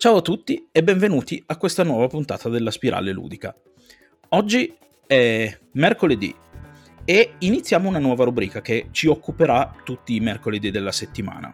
Ciao 0.00 0.16
a 0.16 0.22
tutti 0.22 0.66
e 0.72 0.82
benvenuti 0.82 1.42
a 1.44 1.58
questa 1.58 1.84
nuova 1.84 2.06
puntata 2.06 2.48
della 2.48 2.70
Spirale 2.70 3.12
Ludica. 3.12 3.54
Oggi 4.30 4.74
è 5.06 5.58
mercoledì 5.72 6.34
e 7.04 7.34
iniziamo 7.36 7.86
una 7.86 7.98
nuova 7.98 8.24
rubrica 8.24 8.62
che 8.62 8.86
ci 8.92 9.08
occuperà 9.08 9.74
tutti 9.84 10.14
i 10.14 10.20
mercoledì 10.20 10.70
della 10.70 10.90
settimana. 10.90 11.52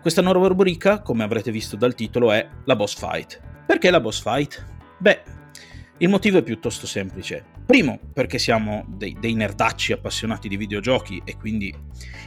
Questa 0.00 0.22
nuova 0.22 0.46
rubrica, 0.46 1.02
come 1.02 1.24
avrete 1.24 1.50
visto 1.50 1.74
dal 1.74 1.96
titolo, 1.96 2.30
è 2.30 2.48
la 2.64 2.76
boss 2.76 2.96
fight. 2.96 3.40
Perché 3.66 3.90
la 3.90 3.98
boss 3.98 4.22
fight? 4.22 4.64
Beh, 4.98 5.22
il 5.98 6.08
motivo 6.08 6.38
è 6.38 6.44
piuttosto 6.44 6.86
semplice. 6.86 7.44
Primo, 7.66 7.98
perché 8.12 8.38
siamo 8.38 8.84
dei, 8.86 9.16
dei, 9.18 9.34
nerdacci 9.34 9.92
appassionati 9.92 10.46
di 10.46 10.56
videogiochi 10.56 11.22
e 11.24 11.36
quindi 11.36 11.74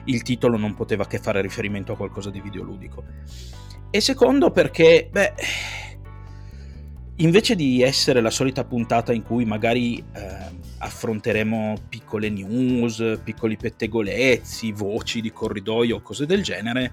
il 0.05 0.23
titolo 0.23 0.57
non 0.57 0.73
poteva 0.73 1.07
che 1.07 1.19
fare 1.19 1.39
riferimento 1.39 1.93
a 1.93 1.95
qualcosa 1.95 2.29
di 2.31 2.41
videoludico. 2.41 3.05
E 3.89 4.01
secondo, 4.01 4.51
perché, 4.51 5.07
beh, 5.11 5.33
invece 7.17 7.55
di 7.55 7.81
essere 7.81 8.21
la 8.21 8.29
solita 8.29 8.63
puntata 8.63 9.13
in 9.13 9.23
cui 9.23 9.45
magari 9.45 9.97
eh, 9.97 10.37
affronteremo 10.79 11.75
piccole 11.87 12.29
news, 12.29 13.19
piccoli 13.23 13.57
pettegolezzi, 13.57 14.71
voci 14.73 15.21
di 15.21 15.31
corridoio 15.31 16.01
cose 16.01 16.25
del 16.25 16.43
genere, 16.43 16.91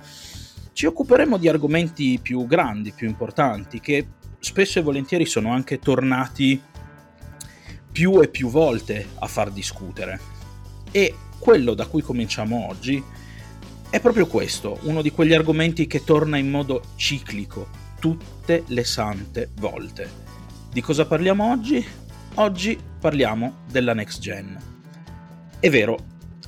ci 0.73 0.87
occuperemo 0.87 1.37
di 1.37 1.49
argomenti 1.49 2.19
più 2.23 2.47
grandi, 2.47 2.93
più 2.93 3.09
importanti, 3.09 3.81
che 3.81 4.07
spesso 4.39 4.79
e 4.79 4.83
volentieri 4.83 5.27
sono 5.27 5.53
anche 5.53 5.79
tornati 5.79 6.61
più 7.91 8.21
e 8.21 8.29
più 8.29 8.49
volte 8.49 9.07
a 9.19 9.27
far 9.27 9.51
discutere. 9.51 10.21
E 10.91 11.15
quello 11.39 11.75
da 11.75 11.87
cui 11.87 12.03
cominciamo 12.03 12.69
oggi 12.69 13.03
è 13.95 14.01
proprio 14.01 14.27
questo, 14.27 14.81
uno 14.83 15.03
di 15.03 15.13
quegli 15.13 15.35
argomenti 15.35 15.87
che 15.87 16.03
torna 16.03 16.37
in 16.37 16.51
modo 16.51 16.83
ciclico 16.97 17.69
tutte 18.01 18.65
le 18.67 18.83
sante 18.83 19.51
volte. 19.61 20.11
Di 20.73 20.81
cosa 20.81 21.07
parliamo 21.07 21.49
oggi? 21.49 21.87
Oggi 22.35 22.77
parliamo 22.99 23.59
della 23.71 23.95
next 23.95 24.19
gen. 24.19 24.61
È 25.61 25.71
vero, 25.71 25.97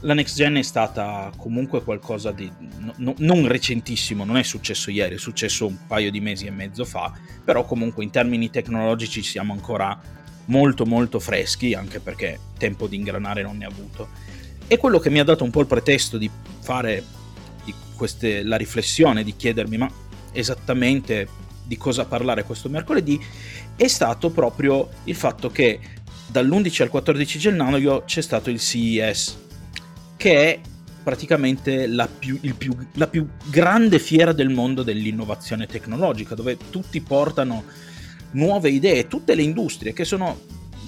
la 0.01 0.15
next 0.15 0.35
gen 0.35 0.57
è 0.57 0.62
stata 0.62 1.31
comunque 1.37 1.85
qualcosa 1.85 2.33
di 2.33 2.51
no, 2.97 3.15
non 3.19 3.47
recentissimo, 3.47 4.25
non 4.25 4.39
è 4.39 4.42
successo 4.42 4.91
ieri, 4.91 5.15
è 5.15 5.19
successo 5.19 5.69
un 5.69 5.87
paio 5.87 6.11
di 6.11 6.19
mesi 6.19 6.47
e 6.47 6.51
mezzo 6.51 6.85
fa, 6.85 7.13
però 7.45 7.65
comunque 7.65 8.03
in 8.03 8.11
termini 8.11 8.51
tecnologici 8.51 9.23
siamo 9.23 9.53
ancora 9.53 9.97
molto 10.47 10.85
molto 10.85 11.20
freschi, 11.20 11.75
anche 11.75 12.01
perché 12.01 12.41
tempo 12.59 12.89
di 12.89 12.97
ingranare 12.97 13.42
non 13.42 13.57
ne 13.57 13.67
ha 13.67 13.69
avuto. 13.69 14.09
E 14.67 14.79
quello 14.79 14.98
che 14.98 15.11
mi 15.11 15.20
ha 15.20 15.25
dato 15.25 15.45
un 15.45 15.51
po' 15.51 15.61
il 15.61 15.69
pretesto 15.69 16.19
di 16.19 16.29
fare 16.59 17.15
queste, 17.97 18.42
la 18.42 18.56
riflessione, 18.56 19.25
di 19.25 19.34
chiedermi 19.34 19.77
ma 19.77 19.91
esattamente 20.33 21.28
di 21.64 21.77
cosa 21.77 22.05
parlare 22.05 22.44
questo 22.44 22.69
mercoledì, 22.69 23.20
è 23.75 23.89
stato 23.89 24.30
proprio 24.30 24.89
il 25.05 25.16
fatto 25.16 25.50
che 25.50 25.80
dall'11 26.28 26.83
al 26.83 26.91
14 26.91 27.39
gennaio 27.39 28.05
c'è 28.05 28.20
stato 28.20 28.50
il 28.50 28.61
CES, 28.61 29.39
che 30.17 30.52
è 30.52 30.61
praticamente 31.02 31.86
la 31.86 32.08
più, 32.08 32.39
più, 32.56 32.77
la 32.94 33.06
più 33.06 33.28
grande 33.44 33.98
fiera 33.98 34.33
del 34.33 34.48
mondo 34.50 34.83
dell'innovazione 34.83 35.67
tecnologica, 35.67 36.34
dove 36.34 36.56
tutti 36.70 37.00
portano 37.00 37.64
nuove 38.33 38.70
idee, 38.70 39.06
tutte 39.06 39.34
le 39.34 39.42
industrie 39.42 39.92
che 39.92 40.05
sono 40.05 40.41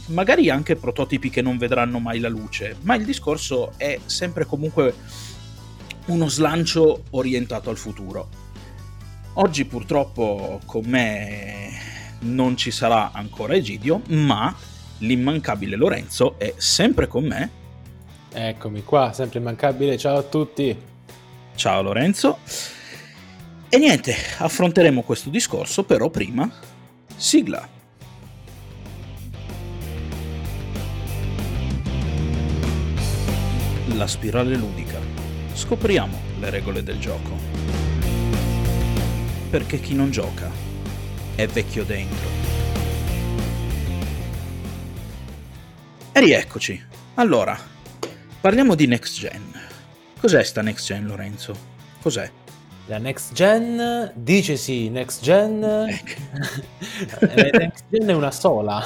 magari 0.08 0.50
anche 0.50 0.76
prototipi 0.76 1.30
che 1.30 1.42
non 1.42 1.58
vedranno 1.58 1.98
mai 1.98 2.18
la 2.18 2.28
luce, 2.28 2.76
ma 2.82 2.94
il 2.94 3.04
discorso 3.04 3.72
è 3.76 3.98
sempre 4.06 4.44
comunque 4.44 4.94
uno 6.08 6.28
slancio 6.28 7.04
orientato 7.10 7.70
al 7.70 7.76
futuro. 7.76 8.28
Oggi 9.34 9.64
purtroppo 9.64 10.60
con 10.64 10.84
me 10.86 11.70
non 12.20 12.56
ci 12.56 12.70
sarà 12.70 13.12
ancora 13.12 13.54
Egidio, 13.54 14.02
ma 14.08 14.54
l'immancabile 14.98 15.76
Lorenzo 15.76 16.38
è 16.38 16.54
sempre 16.56 17.06
con 17.06 17.24
me. 17.24 17.50
Eccomi 18.32 18.82
qua, 18.82 19.12
sempre 19.12 19.38
immancabile, 19.38 19.96
ciao 19.96 20.18
a 20.18 20.22
tutti. 20.22 20.76
Ciao 21.54 21.82
Lorenzo. 21.82 22.38
E 23.68 23.78
niente, 23.78 24.14
affronteremo 24.38 25.02
questo 25.02 25.30
discorso, 25.30 25.84
però 25.84 26.08
prima 26.08 26.50
Sigla. 27.16 27.68
La 33.94 34.06
spirale 34.06 34.54
ludica. 34.54 34.87
Scopriamo 35.58 36.16
le 36.38 36.50
regole 36.50 36.84
del 36.84 37.00
gioco. 37.00 37.36
Perché 39.50 39.80
chi 39.80 39.92
non 39.92 40.12
gioca 40.12 40.48
è 41.34 41.48
vecchio 41.48 41.84
dentro. 41.84 42.28
E 46.12 46.20
rieccoci. 46.20 46.80
Allora, 47.14 47.58
parliamo 48.40 48.76
di 48.76 48.86
next 48.86 49.18
gen. 49.18 49.52
Cos'è 50.20 50.44
sta 50.44 50.62
next 50.62 50.86
gen, 50.86 51.06
Lorenzo? 51.06 51.56
Cos'è? 52.00 52.30
La 52.86 52.98
next 52.98 53.32
gen 53.32 54.12
dice 54.14 54.56
sì, 54.56 54.88
next 54.90 55.22
gen. 55.24 55.64
Ecco. 55.64 56.66
Eh, 57.34 57.50
next 57.52 57.84
gen 57.90 58.08
è 58.08 58.14
una 58.14 58.30
sola. 58.30 58.80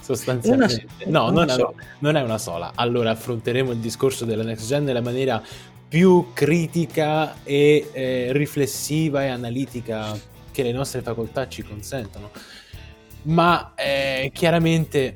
Sostanzialmente, 0.00 0.86
una, 1.04 1.20
no, 1.20 1.30
una 1.30 1.44
non, 1.44 1.60
è, 1.60 1.74
non, 1.98 2.16
è, 2.16 2.22
una 2.22 2.38
sola. 2.38 2.72
Allora 2.74 3.10
affronteremo 3.10 3.72
il 3.72 3.78
discorso 3.78 4.24
della 4.24 4.44
next 4.44 4.66
gen 4.66 4.84
nella 4.84 5.02
maniera 5.02 5.42
più 5.88 6.32
critica 6.32 7.42
e 7.42 7.88
eh, 7.92 8.28
riflessiva 8.32 9.24
e 9.24 9.28
analitica 9.28 10.18
che 10.50 10.62
le 10.62 10.72
nostre 10.72 11.02
facoltà 11.02 11.48
ci 11.48 11.62
consentono. 11.62 12.30
Ma 13.22 13.74
eh, 13.74 14.30
chiaramente 14.32 15.14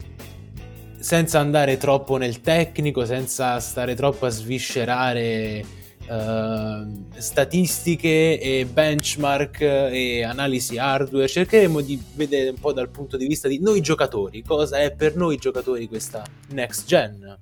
senza 1.01 1.39
andare 1.39 1.79
troppo 1.79 2.17
nel 2.19 2.41
tecnico, 2.41 3.05
senza 3.05 3.59
stare 3.59 3.95
troppo 3.95 4.27
a 4.27 4.29
sviscerare 4.29 5.65
uh, 6.07 7.07
statistiche 7.17 8.39
e 8.39 8.67
benchmark 8.71 9.61
e 9.63 10.23
analisi 10.23 10.77
hardware, 10.77 11.27
cercheremo 11.27 11.81
di 11.81 12.01
vedere 12.15 12.51
un 12.51 12.59
po' 12.59 12.73
dal 12.73 12.91
punto 12.91 13.17
di 13.17 13.27
vista 13.27 13.49
di 13.49 13.61
noi 13.61 13.81
giocatori, 13.81 14.43
cosa 14.43 14.79
è 14.79 14.93
per 14.93 15.17
noi 15.17 15.39
giocatori 15.39 15.89
questa 15.89 16.23
next 16.49 16.87
gen. 16.87 17.39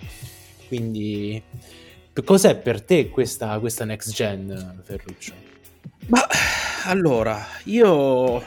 Quindi, 0.69 1.43
cos'è 2.23 2.57
per 2.57 2.83
te 2.83 3.09
questa, 3.09 3.59
questa 3.59 3.85
next 3.85 4.13
gen, 4.13 4.81
Ferruccio? 4.85 5.33
Ma 6.07 6.27
allora, 6.85 7.47
io 7.65 8.43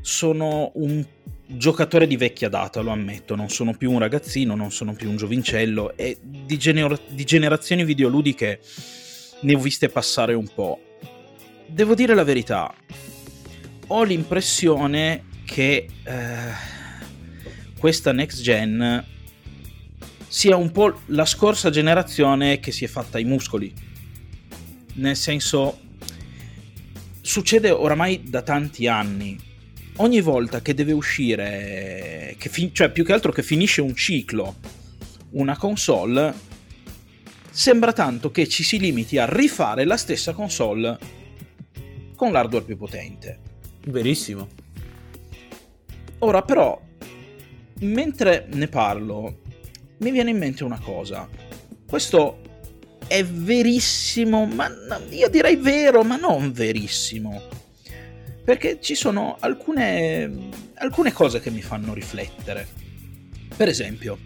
sono 0.00 0.72
un 0.74 1.04
giocatore 1.46 2.06
di 2.06 2.16
vecchia 2.16 2.48
data, 2.48 2.80
lo 2.80 2.90
ammetto, 2.90 3.34
non 3.34 3.48
sono 3.48 3.74
più 3.74 3.92
un 3.92 3.98
ragazzino, 3.98 4.54
non 4.54 4.72
sono 4.72 4.94
più 4.94 5.08
un 5.08 5.16
giovincello 5.16 5.96
e 5.96 6.18
di, 6.20 6.58
gener- 6.58 7.00
di 7.08 7.24
generazioni 7.24 7.84
videoludiche 7.84 8.60
ne 9.40 9.54
ho 9.54 9.58
viste 9.58 9.88
passare 9.88 10.34
un 10.34 10.48
po'. 10.52 10.80
Devo 11.66 11.94
dire 11.94 12.14
la 12.14 12.24
verità, 12.24 12.72
ho 13.88 14.02
l'impressione 14.02 15.24
che 15.44 15.88
eh, 16.04 16.70
questa 17.78 18.12
next 18.12 18.40
gen 18.40 19.04
sia 20.32 20.56
un 20.56 20.72
po' 20.72 21.00
la 21.08 21.26
scorsa 21.26 21.68
generazione 21.68 22.58
che 22.58 22.72
si 22.72 22.86
è 22.86 22.88
fatta 22.88 23.18
i 23.18 23.24
muscoli. 23.24 23.70
Nel 24.94 25.14
senso, 25.14 25.78
succede 27.20 27.70
oramai 27.70 28.22
da 28.30 28.40
tanti 28.40 28.86
anni. 28.86 29.38
Ogni 29.96 30.22
volta 30.22 30.62
che 30.62 30.72
deve 30.72 30.92
uscire, 30.92 32.34
che 32.38 32.48
fin- 32.48 32.72
cioè 32.72 32.90
più 32.90 33.04
che 33.04 33.12
altro 33.12 33.30
che 33.30 33.42
finisce 33.42 33.82
un 33.82 33.94
ciclo, 33.94 34.56
una 35.32 35.58
console, 35.58 36.32
sembra 37.50 37.92
tanto 37.92 38.30
che 38.30 38.48
ci 38.48 38.62
si 38.62 38.78
limiti 38.78 39.18
a 39.18 39.26
rifare 39.26 39.84
la 39.84 39.98
stessa 39.98 40.32
console 40.32 40.98
con 42.16 42.32
l'hardware 42.32 42.64
più 42.64 42.78
potente. 42.78 43.38
Verissimo. 43.84 44.48
Ora 46.20 46.40
però, 46.40 46.80
mentre 47.80 48.46
ne 48.50 48.68
parlo, 48.68 49.41
mi 50.02 50.10
viene 50.10 50.30
in 50.30 50.38
mente 50.38 50.64
una 50.64 50.80
cosa. 50.80 51.28
Questo 51.86 52.40
è 53.06 53.24
verissimo, 53.24 54.46
ma 54.46 54.70
io 55.10 55.28
direi 55.28 55.56
vero, 55.56 56.02
ma 56.02 56.16
non 56.16 56.52
verissimo. 56.52 57.40
Perché 58.44 58.78
ci 58.80 58.94
sono 58.94 59.36
alcune, 59.38 60.48
alcune 60.74 61.12
cose 61.12 61.40
che 61.40 61.50
mi 61.50 61.62
fanno 61.62 61.94
riflettere. 61.94 62.66
Per 63.56 63.68
esempio, 63.68 64.18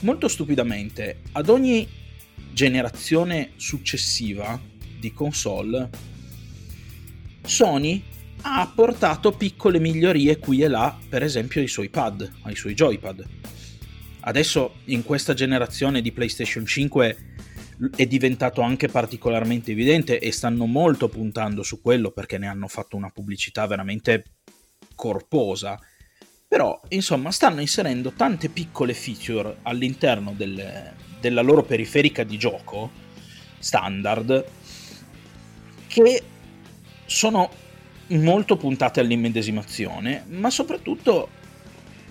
molto 0.00 0.28
stupidamente, 0.28 1.22
ad 1.32 1.48
ogni 1.48 1.88
generazione 2.52 3.50
successiva 3.56 4.60
di 5.00 5.12
console, 5.12 5.90
Sony 7.42 8.02
ha 8.42 8.60
apportato 8.60 9.32
piccole 9.32 9.80
migliorie 9.80 10.38
qui 10.38 10.62
e 10.62 10.68
là, 10.68 10.96
per 11.08 11.22
esempio 11.22 11.60
ai 11.60 11.68
suoi 11.68 11.88
pad, 11.88 12.30
ai 12.42 12.54
suoi 12.54 12.74
joypad. 12.74 13.26
Adesso 14.26 14.76
in 14.86 15.04
questa 15.04 15.34
generazione 15.34 16.00
di 16.00 16.10
PlayStation 16.10 16.64
5 16.64 17.16
è 17.94 18.06
diventato 18.06 18.62
anche 18.62 18.88
particolarmente 18.88 19.72
evidente 19.72 20.18
e 20.18 20.32
stanno 20.32 20.64
molto 20.64 21.08
puntando 21.08 21.62
su 21.62 21.82
quello 21.82 22.10
perché 22.10 22.38
ne 22.38 22.46
hanno 22.46 22.66
fatto 22.66 22.96
una 22.96 23.10
pubblicità 23.10 23.66
veramente 23.66 24.36
corposa. 24.94 25.78
Però, 26.48 26.80
insomma, 26.90 27.30
stanno 27.32 27.60
inserendo 27.60 28.12
tante 28.12 28.48
piccole 28.48 28.94
feature 28.94 29.58
all'interno 29.62 30.32
del, 30.34 30.92
della 31.20 31.42
loro 31.42 31.62
periferica 31.62 32.24
di 32.24 32.38
gioco 32.38 32.90
standard 33.58 34.44
che 35.86 36.22
sono 37.04 37.50
molto 38.08 38.56
puntate 38.56 39.00
all'immedesimazione, 39.00 40.24
ma 40.28 40.48
soprattutto 40.48 41.28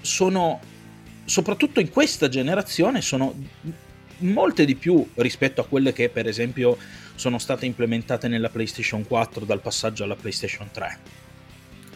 sono 0.02 0.60
soprattutto 1.26 1.80
in 1.80 1.90
questa 1.90 2.30
generazione 2.30 3.02
sono 3.02 3.34
molte 4.18 4.66
di 4.66 4.76
più 4.76 5.06
rispetto 5.16 5.62
a 5.62 5.66
quelle 5.66 5.94
che 5.94 6.10
per 6.10 6.28
esempio 6.28 6.78
sono 7.16 7.38
state 7.38 7.66
implementate 7.66 8.28
nella 8.28 8.50
PlayStation 8.50 9.06
4 9.06 9.46
dal 9.46 9.62
passaggio 9.62 10.04
alla 10.04 10.16
PlayStation 10.16 10.70
3. 10.72 10.98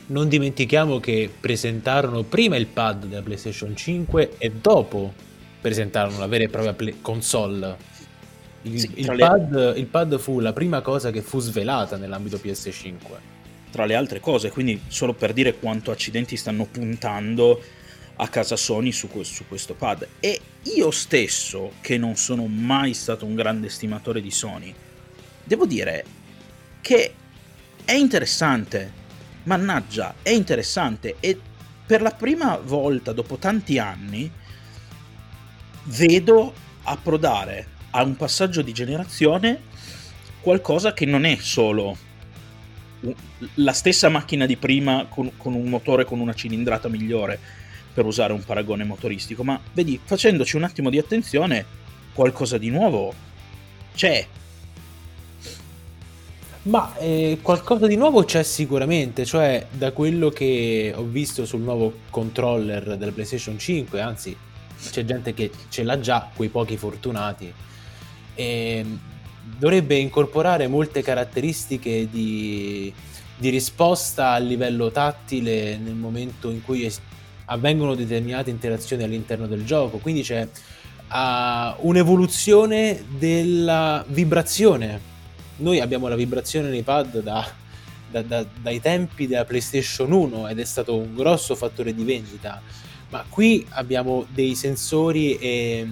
Non 0.08 0.30
dimentichiamo 0.30 1.00
che 1.00 1.30
presentarono 1.38 2.24
prima 2.24 2.56
il 2.56 2.68
pad 2.68 3.06
della 3.06 3.22
PlayStation 3.22 3.76
5 3.76 4.36
e 4.38 4.52
dopo 4.52 5.14
presentarono 5.60 6.20
la 6.20 6.28
vera 6.28 6.46
e 6.46 6.50
propria 6.50 6.74
play- 6.74 7.02
console. 7.02 7.96
Il, 8.62 8.80
sì, 8.80 8.92
il, 8.96 9.14
pad, 9.18 9.54
le... 9.54 9.80
il 9.80 9.86
pad 9.86 10.18
fu 10.18 10.40
la 10.40 10.54
prima 10.54 10.82
cosa 10.82 11.12
che 11.12 11.22
fu 11.22 11.40
svelata 11.40 11.98
nell'ambito 11.98 12.38
PS5. 12.38 12.96
Tra 13.70 13.86
le 13.86 13.96
altre 13.96 14.22
cose, 14.22 14.50
quindi 14.50 14.82
solo 14.88 15.14
per 15.14 15.34
dire 15.34 15.56
quanto 15.56 15.92
accidenti 15.92 16.38
stanno 16.38 16.66
puntando 16.66 17.62
a 18.18 18.28
casa 18.28 18.56
Sony 18.56 18.92
su, 18.92 19.10
su, 19.24 19.48
questo 19.48 19.74
pad. 19.74 20.08
E 20.20 20.40
io 20.76 20.92
stesso, 20.92 21.74
che 21.82 21.98
non 21.98 22.16
sono 22.16 22.46
mai 22.48 22.94
stato 22.94 23.26
un 23.26 23.36
grande 23.36 23.70
stimatore 23.70 24.22
di 24.22 24.32
Sony, 24.32 24.74
devo 25.44 25.66
dire 25.66 26.06
che 26.82 27.14
è 27.84 27.94
interessante. 27.94 29.06
Mannaggia, 29.44 30.16
è 30.22 30.32
interessante 30.32 31.16
e 31.22 31.40
per 31.86 32.02
la 32.02 32.12
prima 32.12 32.58
volta 32.58 33.14
dopo 33.14 33.38
tanti 33.38 33.80
anni 33.80 34.30
vedo 35.84 36.54
approdare 36.84 37.68
a 37.92 38.04
un 38.04 38.18
passaggio 38.18 38.62
di 38.62 38.74
generazione 38.74 39.62
qualcosa 40.42 40.92
che 40.94 41.06
non 41.06 41.24
è 41.24 41.38
solo 41.40 41.98
la 43.56 43.74
stessa 43.74 44.10
macchina 44.10 44.46
di 44.46 44.58
prima 44.58 45.06
con, 45.08 45.32
con 45.38 45.54
un 45.54 45.70
motore 45.70 46.04
con 46.04 46.20
una 46.20 46.34
cilindrata 46.34 46.90
migliore, 46.90 47.40
per 47.98 48.06
usare 48.06 48.32
un 48.32 48.46
paragone 48.46 48.84
motoristico, 48.84 49.44
ma 49.44 49.60
vedi, 49.74 50.00
facendoci 50.02 50.56
un 50.56 50.62
attimo 50.62 50.92
di 50.92 51.00
attenzione, 51.00 51.66
qualcosa 52.14 52.60
di 52.60 52.70
nuovo 52.70 53.12
c'è. 53.96 54.24
Ma 56.62 56.96
eh, 56.98 57.40
qualcosa 57.42 57.88
di 57.88 57.96
nuovo 57.96 58.24
c'è 58.24 58.44
sicuramente, 58.44 59.26
cioè 59.26 59.66
da 59.72 59.94
quello 59.94 60.30
che 60.30 60.94
ho 60.96 61.06
visto 61.06 61.44
sul 61.48 61.62
nuovo 61.62 62.02
controller 62.12 62.98
della 62.98 63.12
PlayStation 63.12 63.58
5, 63.58 64.00
anzi 64.00 64.38
c'è 64.92 65.04
gente 65.04 65.34
che 65.34 65.50
ce 65.70 65.82
l'ha 65.82 66.00
già, 66.00 66.30
quei 66.36 66.50
pochi 66.50 66.78
fortunati, 66.78 67.52
e 68.36 68.44
ehm, 68.46 69.00
dovrebbe 69.58 69.96
incorporare 69.96 70.68
molte 70.68 71.02
caratteristiche 71.02 72.08
di, 72.12 72.94
di 73.36 73.50
risposta 73.50 74.34
a 74.34 74.38
livello 74.38 74.92
tattile 74.92 75.78
nel 75.78 75.96
momento 75.96 76.52
in 76.52 76.62
cui 76.62 76.88
avvengono 77.50 77.96
determinate 77.96 78.50
interazioni 78.50 79.04
all'interno 79.04 79.48
del 79.48 79.66
gioco, 79.66 79.98
quindi 79.98 80.22
c'è 80.22 80.48
uh, 81.12 81.88
un'evoluzione 81.88 83.04
della 83.18 84.04
vibrazione. 84.08 85.16
Noi 85.58 85.80
abbiamo 85.80 86.08
la 86.08 86.16
vibrazione 86.16 86.70
nei 86.70 86.84
pad 86.84 87.22
da, 87.22 87.50
da, 88.10 88.22
da, 88.22 88.46
dai 88.62 88.80
tempi 88.80 89.28
della 89.28 89.46
PlayStation 89.46 90.12
1 90.12 90.50
ed 90.50 90.60
è 90.60 90.66
stato 90.66 90.98
un 90.98 91.16
grosso 91.16 91.56
fattore 91.56 91.94
di 91.94 92.04
vendita, 92.04 92.62
ma 93.10 93.24
qui 93.28 93.66
abbiamo 93.70 94.26
dei 94.30 94.56
sensori 94.56 95.38
e 95.38 95.88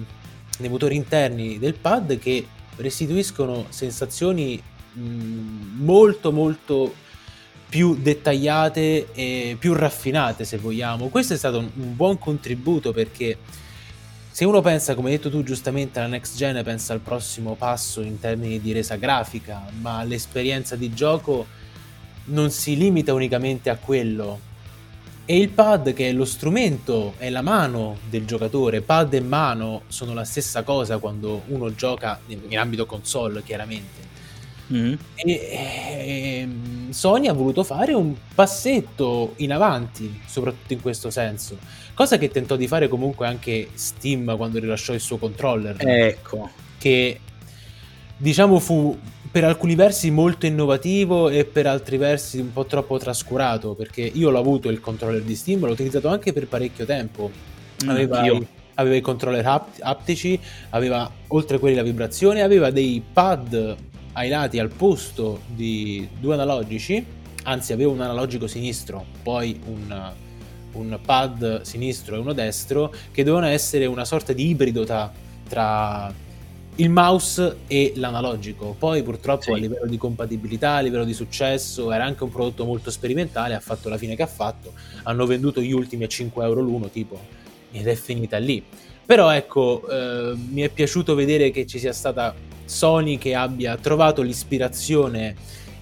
dei 0.58 0.68
motori 0.68 0.94
interni 0.94 1.58
del 1.58 1.74
pad 1.74 2.18
che 2.18 2.46
restituiscono 2.76 3.66
sensazioni 3.70 4.60
mh, 4.92 5.00
molto 5.82 6.32
molto 6.32 7.04
più 7.68 7.96
dettagliate 7.96 9.12
e 9.12 9.56
più 9.58 9.72
raffinate 9.72 10.44
se 10.44 10.58
vogliamo. 10.58 11.08
Questo 11.08 11.34
è 11.34 11.36
stato 11.36 11.58
un, 11.58 11.70
buon 11.74 12.18
contributo 12.18 12.92
perché 12.92 13.36
se 14.30 14.44
uno 14.44 14.60
pensa, 14.60 14.94
come 14.94 15.10
hai 15.10 15.16
detto 15.16 15.30
tu 15.30 15.42
giustamente, 15.42 15.98
alla 15.98 16.08
next 16.08 16.36
gen, 16.36 16.62
pensa 16.62 16.92
al 16.92 17.00
prossimo 17.00 17.54
passo 17.54 18.02
in 18.02 18.20
termini 18.20 18.60
di 18.60 18.72
resa 18.72 18.96
grafica, 18.96 19.66
ma 19.80 20.02
l'esperienza 20.04 20.76
di 20.76 20.92
gioco 20.92 21.46
non 22.26 22.50
si 22.50 22.76
limita 22.76 23.14
unicamente 23.14 23.70
a 23.70 23.76
quello. 23.76 24.40
E 25.24 25.38
il 25.38 25.48
pad, 25.48 25.92
che 25.92 26.10
è 26.10 26.12
lo 26.12 26.24
strumento, 26.24 27.14
è 27.16 27.30
la 27.30 27.42
mano 27.42 27.98
del 28.08 28.26
giocatore, 28.26 28.80
pad 28.80 29.14
e 29.14 29.20
mano 29.20 29.82
sono 29.88 30.14
la 30.14 30.24
stessa 30.24 30.62
cosa 30.62 30.98
quando 30.98 31.42
uno 31.46 31.74
gioca 31.74 32.20
in 32.26 32.58
ambito 32.58 32.86
console, 32.86 33.42
chiaramente 33.42 34.06
Mm. 34.72 34.94
E, 35.14 35.32
e, 35.32 36.38
ehm, 36.40 36.90
Sony 36.90 37.28
ha 37.28 37.32
voluto 37.32 37.62
fare 37.62 37.92
un 37.92 38.14
passetto 38.34 39.34
in 39.36 39.52
avanti, 39.52 40.20
soprattutto 40.26 40.72
in 40.72 40.80
questo 40.80 41.10
senso. 41.10 41.58
Cosa 41.94 42.18
che 42.18 42.28
tentò 42.30 42.56
di 42.56 42.66
fare 42.66 42.88
comunque 42.88 43.26
anche 43.26 43.68
Steam 43.74 44.36
quando 44.36 44.58
rilasciò 44.58 44.92
il 44.92 45.00
suo 45.00 45.18
controller. 45.18 45.76
Ecco. 45.78 46.50
Che 46.78 47.20
diciamo 48.18 48.58
fu 48.58 48.98
per 49.30 49.44
alcuni 49.44 49.74
versi 49.74 50.10
molto 50.10 50.46
innovativo 50.46 51.28
e 51.28 51.44
per 51.44 51.66
altri 51.66 51.98
versi 51.98 52.38
un 52.38 52.52
po' 52.52 52.64
troppo 52.66 52.98
trascurato. 52.98 53.74
Perché 53.74 54.02
io 54.02 54.30
l'ho 54.30 54.38
avuto 54.38 54.68
il 54.68 54.80
controller 54.80 55.22
di 55.22 55.36
Steam, 55.36 55.64
l'ho 55.64 55.72
utilizzato 55.72 56.08
anche 56.08 56.32
per 56.32 56.48
parecchio 56.48 56.84
tempo. 56.84 57.30
Mm, 57.84 57.88
aveva, 57.88 58.24
i, 58.24 58.46
aveva 58.74 58.96
i 58.96 59.00
controller 59.00 59.46
apt- 59.46 59.80
aptici, 59.82 60.38
aveva 60.70 61.10
oltre 61.28 61.56
a 61.56 61.58
quelli 61.58 61.76
la 61.76 61.82
vibrazione, 61.82 62.42
aveva 62.42 62.70
dei 62.70 63.02
pad 63.12 63.76
ai 64.16 64.28
lati 64.28 64.58
al 64.58 64.70
posto 64.70 65.42
di 65.46 66.08
due 66.18 66.34
analogici, 66.34 67.04
anzi 67.44 67.72
avevo 67.72 67.92
un 67.92 68.00
analogico 68.00 68.46
sinistro, 68.46 69.04
poi 69.22 69.60
un, 69.66 70.12
un 70.72 70.98
pad 71.04 71.60
sinistro 71.62 72.16
e 72.16 72.18
uno 72.18 72.32
destro, 72.32 72.92
che 73.12 73.22
dovevano 73.22 73.52
essere 73.52 73.84
una 73.84 74.06
sorta 74.06 74.32
di 74.32 74.48
ibrido 74.48 74.84
tra, 74.84 75.12
tra 75.46 76.12
il 76.76 76.88
mouse 76.88 77.58
e 77.66 77.92
l'analogico. 77.96 78.74
Poi 78.78 79.02
purtroppo 79.02 79.42
sì. 79.42 79.50
a 79.52 79.56
livello 79.56 79.86
di 79.86 79.98
compatibilità, 79.98 80.76
a 80.76 80.80
livello 80.80 81.04
di 81.04 81.14
successo, 81.14 81.92
era 81.92 82.04
anche 82.04 82.24
un 82.24 82.30
prodotto 82.30 82.64
molto 82.64 82.90
sperimentale, 82.90 83.54
ha 83.54 83.60
fatto 83.60 83.90
la 83.90 83.98
fine 83.98 84.16
che 84.16 84.22
ha 84.22 84.26
fatto, 84.26 84.72
hanno 85.02 85.26
venduto 85.26 85.60
gli 85.60 85.72
ultimi 85.72 86.04
a 86.04 86.08
5 86.08 86.42
euro 86.42 86.62
l'uno 86.62 86.88
tipo, 86.88 87.20
ed 87.70 87.86
è 87.86 87.94
finita 87.94 88.38
lì. 88.38 88.64
Però 89.04 89.30
ecco, 89.30 89.86
eh, 89.88 90.34
mi 90.34 90.62
è 90.62 90.70
piaciuto 90.70 91.14
vedere 91.14 91.50
che 91.50 91.66
ci 91.66 91.78
sia 91.78 91.92
stata 91.92 92.34
Sony 92.66 93.16
che 93.18 93.34
abbia 93.34 93.76
trovato 93.76 94.22
l'ispirazione 94.22 95.34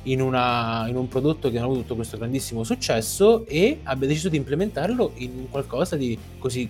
in, 0.05 0.21
una, 0.21 0.87
in, 0.88 0.97
un 0.97 1.09
prodotto 1.09 1.50
che 1.50 1.59
ha 1.59 1.62
avuto 1.62 1.81
tutto 1.81 1.95
questo 1.97 2.17
grandissimo 2.17 2.62
successo 2.62 3.47
e 3.47 3.81
abbia 3.83 4.07
deciso 4.07 4.29
di 4.29 4.37
implementarlo 4.37 5.12
in 5.17 5.49
qualcosa 5.50 5.97
di 5.97 6.17
così, 6.38 6.69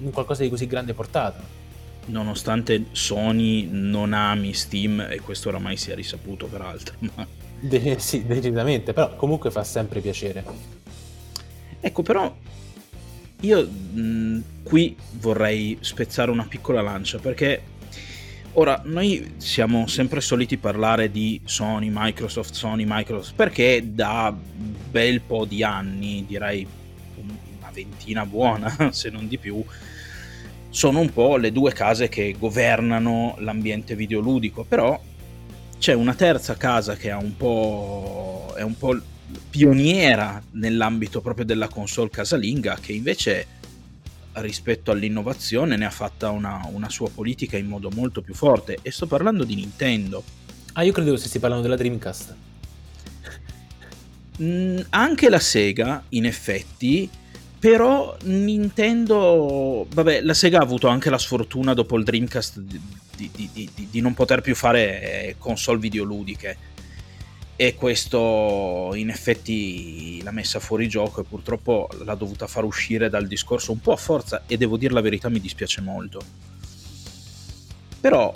in 0.00 0.10
qualcosa 0.10 0.42
di 0.42 0.50
così 0.50 0.66
grande 0.66 0.94
portata. 0.94 1.42
Nonostante 2.06 2.86
Sony 2.92 3.66
non 3.70 4.12
ami 4.12 4.52
Steam, 4.52 5.00
e 5.08 5.20
questo 5.20 5.48
oramai 5.48 5.76
sia 5.76 5.94
risaputo 5.94 6.46
peraltro. 6.46 6.96
Ma... 7.14 7.26
De- 7.60 7.98
sì, 7.98 8.26
decisamente, 8.26 8.92
però 8.92 9.14
comunque 9.16 9.50
fa 9.50 9.64
sempre 9.64 10.00
piacere. 10.00 10.44
Ecco, 11.80 12.02
però 12.02 12.34
io 13.40 13.62
mh, 13.66 14.42
qui 14.62 14.96
vorrei 15.12 15.76
spezzare 15.80 16.30
una 16.30 16.46
piccola 16.48 16.80
lancia 16.80 17.18
perché 17.18 17.62
Ora, 18.56 18.80
noi 18.84 19.34
siamo 19.38 19.88
sempre 19.88 20.20
soliti 20.20 20.58
parlare 20.58 21.10
di 21.10 21.40
Sony, 21.44 21.90
Microsoft, 21.92 22.54
Sony, 22.54 22.84
Microsoft, 22.86 23.34
perché 23.34 23.82
da 23.84 24.32
bel 24.32 25.20
po' 25.22 25.44
di 25.44 25.64
anni, 25.64 26.24
direi 26.24 26.64
una 27.16 27.70
ventina 27.72 28.24
buona, 28.24 28.90
se 28.92 29.10
non 29.10 29.26
di 29.26 29.38
più, 29.38 29.60
sono 30.68 31.00
un 31.00 31.12
po' 31.12 31.36
le 31.36 31.50
due 31.50 31.72
case 31.72 32.08
che 32.08 32.36
governano 32.38 33.34
l'ambiente 33.40 33.96
videoludico, 33.96 34.62
però 34.62 35.00
c'è 35.76 35.92
una 35.92 36.14
terza 36.14 36.56
casa 36.56 36.94
che 36.94 37.08
è 37.08 37.14
un 37.14 37.36
po', 37.36 38.54
è 38.56 38.62
un 38.62 38.78
po 38.78 38.96
pioniera 39.50 40.40
nell'ambito 40.52 41.20
proprio 41.20 41.44
della 41.44 41.66
console 41.66 42.08
casalinga, 42.08 42.78
che 42.80 42.92
invece 42.92 43.46
rispetto 44.36 44.90
all'innovazione 44.90 45.76
ne 45.76 45.84
ha 45.84 45.90
fatta 45.90 46.30
una, 46.30 46.68
una, 46.72 46.88
sua 46.88 47.08
politica 47.10 47.56
in 47.56 47.66
modo 47.66 47.90
molto 47.94 48.22
più 48.22 48.34
forte 48.34 48.78
e 48.82 48.90
sto 48.90 49.06
parlando 49.06 49.44
di 49.44 49.54
Nintendo. 49.54 50.22
Ah, 50.74 50.82
io 50.82 50.92
credevo 50.92 51.16
stessi 51.16 51.38
parlando 51.38 51.64
della 51.64 51.76
Dreamcast. 51.76 52.36
Mm, 54.42 54.80
anche 54.90 55.28
la 55.28 55.38
Sega, 55.38 56.04
in 56.10 56.26
effetti, 56.26 57.08
però 57.58 58.16
Nintendo... 58.24 59.86
Vabbè, 59.88 60.22
la 60.22 60.34
Sega 60.34 60.58
ha 60.58 60.62
avuto 60.62 60.88
anche 60.88 61.10
la 61.10 61.18
sfortuna 61.18 61.72
dopo 61.72 61.96
il 61.96 62.04
Dreamcast 62.04 62.58
di, 62.58 62.80
di, 63.16 63.30
di, 63.52 63.88
di 63.90 64.00
non 64.00 64.12
poter 64.14 64.40
più 64.40 64.54
fare 64.54 65.36
console 65.38 65.78
videoludiche. 65.78 66.72
E 67.56 67.74
questo 67.76 68.90
in 68.94 69.10
effetti 69.10 70.20
l'ha 70.22 70.32
messa 70.32 70.58
fuori 70.58 70.88
gioco 70.88 71.20
e 71.20 71.24
purtroppo 71.24 71.88
l'ha 72.04 72.14
dovuta 72.16 72.48
far 72.48 72.64
uscire 72.64 73.08
dal 73.08 73.28
discorso 73.28 73.70
un 73.70 73.80
po' 73.80 73.92
a 73.92 73.96
forza 73.96 74.42
e 74.46 74.56
devo 74.56 74.76
dire 74.76 74.92
la 74.92 75.00
verità 75.00 75.28
mi 75.28 75.40
dispiace 75.40 75.80
molto. 75.80 76.20
Però 78.00 78.32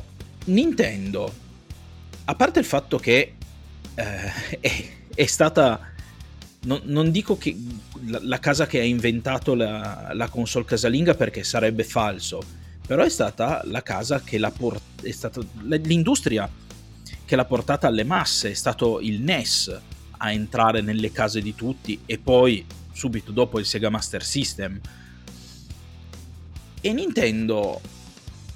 Nintendo, 0.46 1.32
a 2.24 2.34
parte 2.34 2.60
il 2.60 2.64
fatto 2.64 2.98
che 2.98 3.34
eh, 3.94 4.32
è, 4.60 4.88
è, 5.14 5.26
stata, 5.26 5.92
non, 6.60 6.82
non 6.84 7.10
dico 7.10 7.36
che 7.36 7.56
la, 8.06 8.20
la, 8.22 8.38
casa 8.38 8.66
che 8.66 8.78
ha 8.78 8.84
inventato 8.84 9.54
la, 9.54 10.10
la, 10.12 10.28
console 10.28 10.64
casalinga 10.64 11.14
perché 11.14 11.42
sarebbe 11.42 11.82
falso, 11.82 12.40
però 12.86 13.02
è 13.02 13.10
stata 13.10 13.62
la 13.64 13.82
casa 13.82 14.22
che 14.22 14.38
l'ha 14.38 14.52
portata, 14.52 15.40
l'industria 15.62 16.48
che 17.28 17.36
l'ha 17.36 17.44
portata 17.44 17.88
alle 17.88 18.04
masse, 18.04 18.52
è 18.52 18.54
stato 18.54 19.00
il 19.00 19.20
NES 19.20 19.80
a 20.16 20.32
entrare 20.32 20.80
nelle 20.80 21.12
case 21.12 21.42
di 21.42 21.54
tutti 21.54 22.00
e 22.06 22.16
poi 22.16 22.64
subito 22.90 23.32
dopo 23.32 23.58
il 23.58 23.66
Sega 23.66 23.90
Master 23.90 24.24
System. 24.24 24.80
E 26.80 26.92
Nintendo 26.94 27.82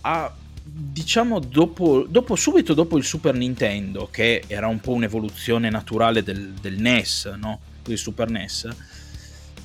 ha, 0.00 0.34
diciamo, 0.62 1.38
dopo, 1.38 2.06
dopo, 2.08 2.34
subito 2.34 2.72
dopo 2.72 2.96
il 2.96 3.04
Super 3.04 3.34
Nintendo, 3.34 4.08
che 4.10 4.44
era 4.46 4.68
un 4.68 4.80
po' 4.80 4.92
un'evoluzione 4.92 5.68
naturale 5.68 6.22
del, 6.22 6.52
del 6.52 6.80
NES, 6.80 7.26
no? 7.36 7.60
Il 7.88 7.98
Super 7.98 8.30
NES, 8.30 8.68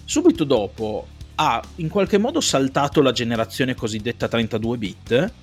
subito 0.03 0.43
dopo 0.43 1.07
ha 1.35 1.63
in 1.75 1.87
qualche 1.87 2.17
modo 2.17 2.41
saltato 2.41 3.01
la 3.01 3.13
generazione 3.13 3.73
cosiddetta 3.73 4.27
32 4.27 4.77
bit 4.77 5.33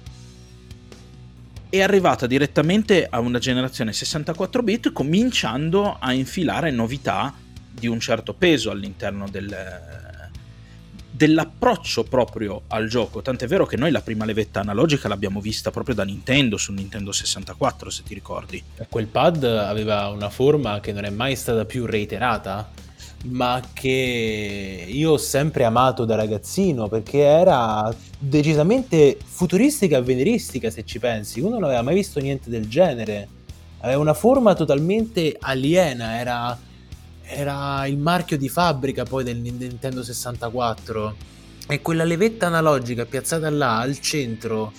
è 1.78 1.82
arrivata 1.82 2.26
direttamente 2.26 3.06
a 3.08 3.18
una 3.18 3.38
generazione 3.38 3.92
64 3.92 4.62
bit 4.62 4.92
cominciando 4.92 5.96
a 5.98 6.12
infilare 6.12 6.70
novità 6.70 7.34
di 7.70 7.88
un 7.88 7.98
certo 7.98 8.32
peso 8.32 8.70
all'interno 8.70 9.28
del, 9.28 9.52
dell'approccio 11.10 12.04
proprio 12.04 12.62
al 12.68 12.88
gioco. 12.88 13.22
Tant'è 13.22 13.46
vero 13.46 13.66
che 13.66 13.76
noi 13.76 13.90
la 13.90 14.02
prima 14.02 14.24
levetta 14.24 14.60
analogica 14.60 15.08
l'abbiamo 15.08 15.40
vista 15.40 15.70
proprio 15.70 15.94
da 15.94 16.04
Nintendo 16.04 16.56
su 16.56 16.72
Nintendo 16.72 17.12
64, 17.12 17.90
se 17.90 18.02
ti 18.02 18.14
ricordi. 18.14 18.62
Quel 18.88 19.06
pad 19.06 19.42
aveva 19.44 20.08
una 20.08 20.30
forma 20.30 20.80
che 20.80 20.92
non 20.92 21.04
è 21.04 21.10
mai 21.10 21.34
stata 21.34 21.64
più 21.64 21.86
reiterata 21.86 22.70
ma 23.24 23.62
che 23.72 24.86
io 24.86 25.12
ho 25.12 25.16
sempre 25.16 25.64
amato 25.64 26.04
da 26.04 26.14
ragazzino 26.14 26.88
perché 26.88 27.20
era 27.20 27.94
decisamente 28.18 29.16
futuristica 29.24 29.96
e 29.96 29.98
avveniristica 30.00 30.70
se 30.70 30.84
ci 30.84 30.98
pensi. 30.98 31.40
Uno 31.40 31.54
non 31.54 31.64
aveva 31.64 31.82
mai 31.82 31.94
visto 31.94 32.20
niente 32.20 32.50
del 32.50 32.68
genere. 32.68 33.28
Aveva 33.80 34.00
una 34.00 34.14
forma 34.14 34.54
totalmente 34.54 35.36
aliena, 35.38 36.18
era, 36.18 36.58
era 37.22 37.86
il 37.86 37.98
marchio 37.98 38.36
di 38.36 38.48
fabbrica 38.48 39.04
poi 39.04 39.24
del 39.24 39.38
Nintendo 39.38 40.02
64. 40.02 41.32
E 41.66 41.80
quella 41.80 42.04
levetta 42.04 42.46
analogica 42.46 43.06
piazzata 43.06 43.48
là 43.48 43.78
al 43.78 43.98
centro 44.00 44.72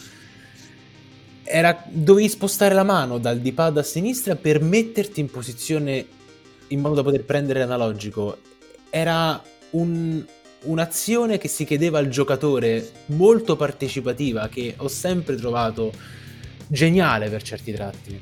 era, 1.47 1.83
dovevi 1.87 2.27
spostare 2.27 2.73
la 2.73 2.83
mano 2.83 3.19
dal 3.19 3.39
D-pad 3.39 3.77
a 3.77 3.83
sinistra 3.83 4.35
per 4.35 4.61
metterti 4.61 5.19
in 5.19 5.29
posizione 5.29 6.05
in 6.69 6.79
modo 6.79 6.95
da 6.95 7.03
poter 7.03 7.23
prendere 7.23 7.59
l'analogico. 7.59 8.37
Era 8.89 9.41
un, 9.71 10.23
un'azione 10.61 11.37
che 11.37 11.47
si 11.47 11.65
chiedeva 11.65 11.99
al 11.99 12.09
giocatore 12.09 12.87
molto 13.07 13.55
partecipativa 13.55 14.47
che 14.47 14.73
ho 14.77 14.87
sempre 14.87 15.35
trovato 15.35 15.91
geniale 16.67 17.29
per 17.29 17.43
certi 17.43 17.71
tratti. 17.71 18.19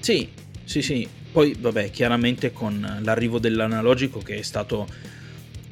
Sì, 0.00 0.28
sì, 0.64 0.82
sì. 0.82 1.08
Poi, 1.32 1.54
vabbè, 1.58 1.90
chiaramente 1.90 2.52
con 2.52 3.00
l'arrivo 3.02 3.38
dell'analogico 3.38 4.20
che 4.20 4.36
è 4.36 4.42
stato 4.42 4.86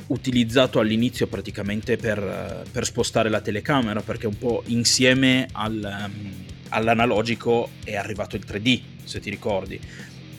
utilizzato 0.08 0.80
all'inizio 0.80 1.26
praticamente 1.26 1.96
per, 1.96 2.64
per 2.70 2.84
spostare 2.84 3.30
la 3.30 3.40
telecamera, 3.40 4.02
perché 4.02 4.26
un 4.26 4.36
po' 4.36 4.62
insieme 4.66 5.48
al, 5.52 6.08
um, 6.12 6.32
all'analogico 6.68 7.70
è 7.82 7.96
arrivato 7.96 8.36
il 8.36 8.44
3D, 8.46 8.80
se 9.04 9.20
ti 9.20 9.30
ricordi 9.30 9.80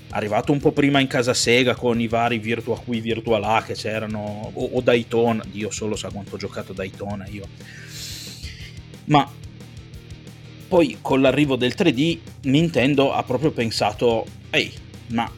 arrivato 0.09 0.51
un 0.51 0.59
po' 0.59 0.71
prima 0.71 0.99
in 0.99 1.07
casa 1.07 1.33
Sega 1.33 1.75
con 1.75 1.99
i 1.99 2.07
vari 2.07 2.39
Virtua 2.39 2.79
qui, 2.79 3.01
Virtua 3.01 3.39
là 3.39 3.63
che 3.65 3.73
c'erano, 3.73 4.51
o, 4.53 4.69
o 4.73 4.81
Daytona, 4.81 5.43
Dio 5.49 5.71
solo 5.71 5.95
sa 5.95 6.09
quanto 6.09 6.35
ho 6.35 6.37
giocato 6.37 6.73
Daytona 6.73 7.27
io. 7.27 7.47
Ma 9.05 9.29
poi 10.67 10.97
con 11.01 11.21
l'arrivo 11.21 11.55
del 11.55 11.73
3D 11.77 12.19
Nintendo 12.43 13.13
ha 13.13 13.23
proprio 13.23 13.51
pensato, 13.51 14.25
ehi, 14.49 14.71
ma 15.07 15.31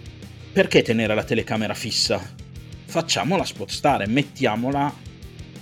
perché 0.52 0.82
tenere 0.82 1.14
la 1.14 1.24
telecamera 1.24 1.74
fissa? 1.74 2.36
Facciamola 2.86 3.44
spostare, 3.44 4.08
mettiamola 4.08 4.94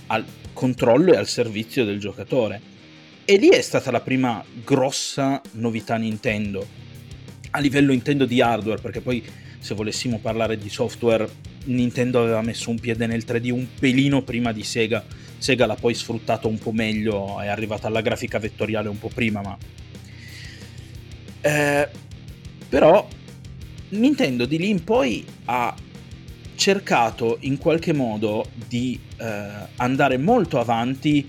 al 0.06 0.24
controllo 0.52 1.12
e 1.12 1.16
al 1.16 1.26
servizio 1.26 1.84
del 1.84 1.98
giocatore. 1.98 2.74
E 3.24 3.36
lì 3.36 3.48
è 3.48 3.60
stata 3.60 3.90
la 3.90 4.00
prima 4.00 4.42
grossa 4.64 5.40
novità 5.52 5.96
Nintendo 5.96 6.85
a 7.56 7.58
livello 7.58 7.92
intendo 7.92 8.26
di 8.26 8.40
hardware, 8.42 8.80
perché 8.80 9.00
poi 9.00 9.24
se 9.58 9.74
volessimo 9.74 10.18
parlare 10.18 10.58
di 10.58 10.68
software, 10.68 11.26
Nintendo 11.64 12.22
aveva 12.22 12.42
messo 12.42 12.70
un 12.70 12.78
piede 12.78 13.06
nel 13.06 13.24
3D 13.26 13.50
un 13.50 13.66
pelino 13.78 14.22
prima 14.22 14.52
di 14.52 14.62
Sega. 14.62 15.02
Sega 15.38 15.64
l'ha 15.66 15.74
poi 15.74 15.94
sfruttato 15.94 16.48
un 16.48 16.58
po' 16.58 16.72
meglio, 16.72 17.40
è 17.40 17.48
arrivata 17.48 17.86
alla 17.86 18.02
grafica 18.02 18.38
vettoriale 18.38 18.88
un 18.88 18.98
po' 18.98 19.10
prima, 19.12 19.40
ma... 19.40 19.56
Eh, 21.40 21.88
però 22.68 23.08
Nintendo 23.88 24.44
di 24.44 24.58
lì 24.58 24.68
in 24.68 24.84
poi 24.84 25.24
ha 25.46 25.74
cercato 26.56 27.38
in 27.40 27.56
qualche 27.58 27.92
modo 27.92 28.50
di 28.68 28.98
eh, 29.16 29.48
andare 29.76 30.18
molto 30.18 30.58
avanti 30.58 31.24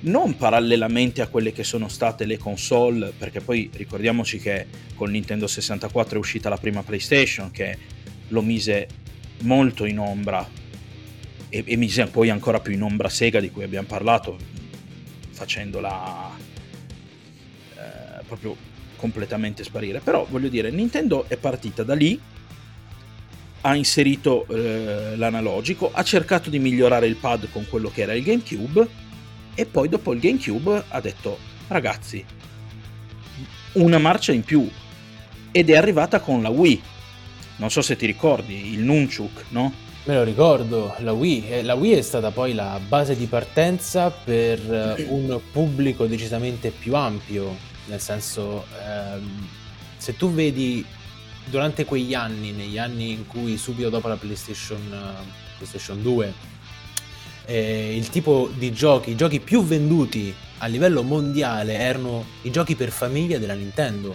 non 0.00 0.36
parallelamente 0.36 1.22
a 1.22 1.26
quelle 1.26 1.52
che 1.52 1.64
sono 1.64 1.88
state 1.88 2.24
le 2.24 2.38
console, 2.38 3.12
perché 3.16 3.40
poi 3.40 3.68
ricordiamoci 3.72 4.38
che 4.38 4.66
con 4.94 5.10
Nintendo 5.10 5.46
64 5.46 6.16
è 6.16 6.18
uscita 6.18 6.48
la 6.48 6.56
prima 6.56 6.82
PlayStation 6.82 7.50
che 7.50 7.76
lo 8.28 8.42
mise 8.42 8.86
molto 9.40 9.84
in 9.84 9.98
ombra 9.98 10.46
e, 11.48 11.64
e 11.66 11.76
mise 11.76 12.06
poi 12.06 12.30
ancora 12.30 12.60
più 12.60 12.72
in 12.72 12.82
ombra 12.82 13.08
Sega 13.08 13.40
di 13.40 13.50
cui 13.50 13.64
abbiamo 13.64 13.86
parlato, 13.86 14.36
facendola 15.30 16.30
eh, 17.74 18.22
proprio 18.26 18.56
completamente 18.96 19.64
sparire. 19.64 20.00
Però 20.00 20.26
voglio 20.28 20.48
dire, 20.48 20.70
Nintendo 20.70 21.24
è 21.28 21.36
partita 21.36 21.82
da 21.82 21.94
lì, 21.94 22.20
ha 23.62 23.74
inserito 23.74 24.46
eh, 24.48 25.16
l'analogico, 25.16 25.90
ha 25.92 26.04
cercato 26.04 26.50
di 26.50 26.60
migliorare 26.60 27.06
il 27.06 27.16
pad 27.16 27.50
con 27.50 27.66
quello 27.68 27.90
che 27.90 28.02
era 28.02 28.14
il 28.14 28.22
GameCube 28.22 29.06
e 29.58 29.66
poi 29.66 29.88
dopo 29.88 30.12
il 30.12 30.20
GameCube 30.20 30.84
ha 30.86 31.00
detto 31.00 31.36
ragazzi 31.66 32.24
una 33.72 33.98
marcia 33.98 34.30
in 34.30 34.42
più 34.42 34.70
ed 35.50 35.68
è 35.68 35.76
arrivata 35.76 36.20
con 36.20 36.42
la 36.42 36.48
Wii 36.48 36.80
non 37.56 37.68
so 37.68 37.82
se 37.82 37.96
ti 37.96 38.06
ricordi 38.06 38.74
il 38.74 38.84
Nunchuk 38.84 39.46
no? 39.48 39.86
Me 40.04 40.14
lo 40.14 40.22
ricordo, 40.22 40.94
la 41.00 41.12
Wii. 41.12 41.48
Eh, 41.50 41.62
la 41.62 41.74
Wii 41.74 41.92
è 41.92 42.00
stata 42.00 42.30
poi 42.30 42.54
la 42.54 42.80
base 42.88 43.14
di 43.14 43.26
partenza 43.26 44.10
per 44.10 44.58
eh, 44.96 45.04
un 45.10 45.38
pubblico 45.52 46.06
decisamente 46.06 46.70
più 46.70 46.94
ampio, 46.94 47.54
nel 47.88 48.00
senso, 48.00 48.64
ehm, 48.82 49.46
se 49.98 50.16
tu 50.16 50.32
vedi 50.32 50.82
durante 51.44 51.84
quegli 51.84 52.14
anni, 52.14 52.52
negli 52.52 52.78
anni 52.78 53.10
in 53.10 53.26
cui 53.26 53.58
subito 53.58 53.90
dopo 53.90 54.08
la 54.08 54.16
PlayStation, 54.16 54.80
uh, 54.90 55.56
PlayStation 55.58 56.00
2 56.00 56.32
eh, 57.50 57.96
il 57.96 58.10
tipo 58.10 58.50
di 58.54 58.72
giochi, 58.72 59.10
i 59.10 59.16
giochi 59.16 59.40
più 59.40 59.64
venduti 59.64 60.34
a 60.58 60.66
livello 60.66 61.02
mondiale 61.02 61.74
erano 61.74 62.26
i 62.42 62.50
giochi 62.50 62.74
per 62.74 62.90
famiglia 62.90 63.38
della 63.38 63.54
Nintendo. 63.54 64.14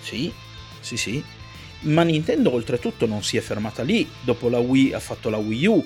Sì, 0.00 0.32
sì, 0.80 0.96
sì. 0.96 1.22
Ma 1.82 2.02
Nintendo 2.02 2.52
oltretutto 2.52 3.06
non 3.06 3.22
si 3.22 3.36
è 3.36 3.40
fermata 3.40 3.84
lì. 3.84 4.08
Dopo 4.20 4.48
la 4.48 4.58
Wii 4.58 4.94
ha 4.94 4.98
fatto 4.98 5.30
la 5.30 5.36
Wii 5.36 5.66
U, 5.66 5.84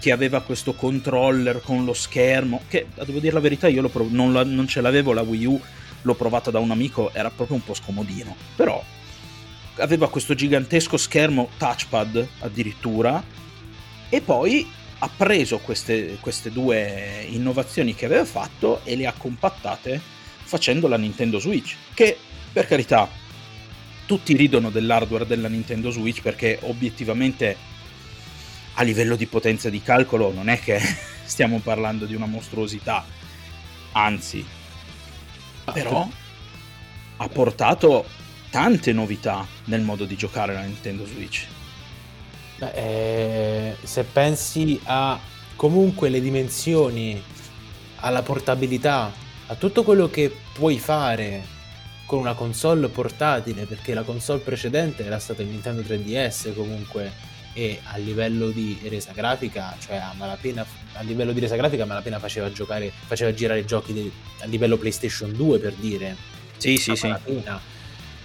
che 0.00 0.12
aveva 0.12 0.42
questo 0.42 0.74
controller 0.74 1.62
con 1.62 1.86
lo 1.86 1.94
schermo, 1.94 2.60
che 2.68 2.88
devo 2.94 3.20
dire 3.20 3.32
la 3.32 3.40
verità 3.40 3.66
io 3.68 3.88
prov- 3.88 4.10
non, 4.12 4.32
la- 4.34 4.44
non 4.44 4.68
ce 4.68 4.82
l'avevo 4.82 5.14
la 5.14 5.22
Wii 5.22 5.46
U, 5.46 5.58
l'ho 6.02 6.14
provata 6.14 6.50
da 6.50 6.58
un 6.58 6.70
amico, 6.70 7.10
era 7.14 7.30
proprio 7.30 7.56
un 7.56 7.64
po' 7.64 7.72
scomodino. 7.72 8.36
Però 8.54 8.84
aveva 9.76 10.10
questo 10.10 10.34
gigantesco 10.34 10.98
schermo 10.98 11.48
touchpad 11.56 12.26
addirittura 12.40 13.22
e 14.10 14.20
poi 14.20 14.68
ha 15.00 15.08
preso 15.08 15.58
queste, 15.58 16.18
queste 16.20 16.50
due 16.50 17.24
innovazioni 17.28 17.94
che 17.94 18.06
aveva 18.06 18.24
fatto 18.24 18.80
e 18.84 18.96
le 18.96 19.06
ha 19.06 19.14
compattate 19.16 20.00
facendo 20.42 20.88
la 20.88 20.96
Nintendo 20.96 21.38
Switch, 21.38 21.76
che 21.94 22.18
per 22.52 22.66
carità 22.66 23.08
tutti 24.06 24.34
ridono 24.34 24.70
dell'hardware 24.70 25.26
della 25.26 25.48
Nintendo 25.48 25.90
Switch 25.90 26.22
perché 26.22 26.58
obiettivamente 26.62 27.56
a 28.74 28.82
livello 28.82 29.16
di 29.16 29.26
potenza 29.26 29.68
di 29.68 29.82
calcolo 29.82 30.32
non 30.32 30.48
è 30.48 30.58
che 30.58 30.80
stiamo 31.24 31.58
parlando 31.58 32.06
di 32.06 32.14
una 32.14 32.26
mostruosità, 32.26 33.04
anzi, 33.92 34.44
però 35.72 36.08
ha 37.18 37.28
portato 37.28 38.06
tante 38.50 38.92
novità 38.92 39.46
nel 39.64 39.82
modo 39.82 40.04
di 40.06 40.16
giocare 40.16 40.54
la 40.54 40.62
Nintendo 40.62 41.04
Switch. 41.04 41.46
Beh, 42.58 42.72
eh, 42.74 43.76
se 43.82 44.02
pensi 44.04 44.80
a 44.84 45.18
comunque 45.54 46.08
le 46.08 46.20
dimensioni, 46.20 47.22
alla 48.00 48.22
portabilità, 48.22 49.12
a 49.46 49.54
tutto 49.54 49.82
quello 49.82 50.08
che 50.08 50.34
puoi 50.52 50.78
fare 50.78 51.56
con 52.04 52.18
una 52.18 52.34
console 52.34 52.88
portatile, 52.88 53.64
perché 53.64 53.94
la 53.94 54.02
console 54.02 54.40
precedente 54.40 55.04
era 55.04 55.18
stata 55.18 55.42
il 55.42 55.48
Nintendo 55.48 55.82
3DS 55.82 56.54
comunque, 56.54 57.12
e 57.52 57.80
a 57.84 57.96
livello 57.96 58.50
di 58.50 58.78
resa 58.88 59.12
grafica, 59.12 59.76
cioè 59.78 59.96
a 59.96 60.12
malapena, 60.16 60.64
a 60.92 61.02
livello 61.02 61.32
di 61.32 61.40
resa 61.40 61.56
grafica 61.56 61.82
a 61.82 61.86
malapena 61.86 62.18
faceva 62.18 62.52
giocare, 62.52 62.92
faceva 63.06 63.32
girare 63.34 63.64
giochi 63.64 63.92
di, 63.92 64.12
a 64.40 64.46
livello 64.46 64.76
PlayStation 64.76 65.32
2 65.32 65.58
per 65.58 65.72
dire. 65.74 66.16
Sì, 66.56 66.76
sì, 66.76 66.94
sì. 66.94 67.12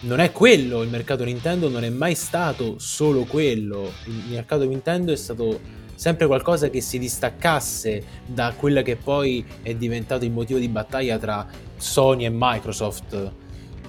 Non 0.04 0.20
è 0.20 0.32
quello, 0.32 0.82
il 0.82 0.90
mercato 0.90 1.24
Nintendo 1.24 1.70
non 1.70 1.84
è 1.84 1.90
mai 1.90 2.16
stato 2.16 2.78
solo 2.78 3.24
quello, 3.24 3.92
il 4.06 4.32
mercato 4.32 4.66
Nintendo 4.66 5.12
è 5.12 5.16
stato 5.16 5.60
sempre 5.96 6.28
qualcosa 6.28 6.70
che 6.70 6.82
si 6.82 7.00
distaccasse 7.00 8.04
da 8.26 8.54
quella 8.56 8.82
che 8.82 8.98
poi 8.98 9.46
è 9.62 9.74
diventato 9.76 10.26
il 10.26 10.32
motivo 10.32 10.60
di 10.60 10.68
battaglia 10.68 11.18
tra 11.18 11.48
Sony 11.78 12.26
e 12.26 12.30
Microsoft 12.32 13.32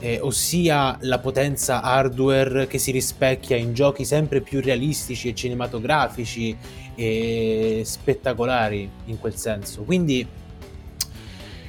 eh, 0.05 0.19
ossia 0.21 0.99
la 1.01 1.19
potenza 1.19 1.81
hardware 1.81 2.67
che 2.67 2.77
si 2.77 2.91
rispecchia 2.91 3.57
in 3.57 3.73
giochi 3.73 4.05
sempre 4.05 4.43
più 4.43 4.61
realistici 4.61 5.29
e 5.29 5.35
cinematografici 5.35 6.55
e 6.95 7.83
spettacolari 7.85 8.91
in 9.07 9.19
quel 9.19 9.35
senso. 9.35 9.83
Quindi, 9.83 10.27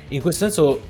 in 0.10 0.22
questo 0.22 0.46
senso, 0.46 0.82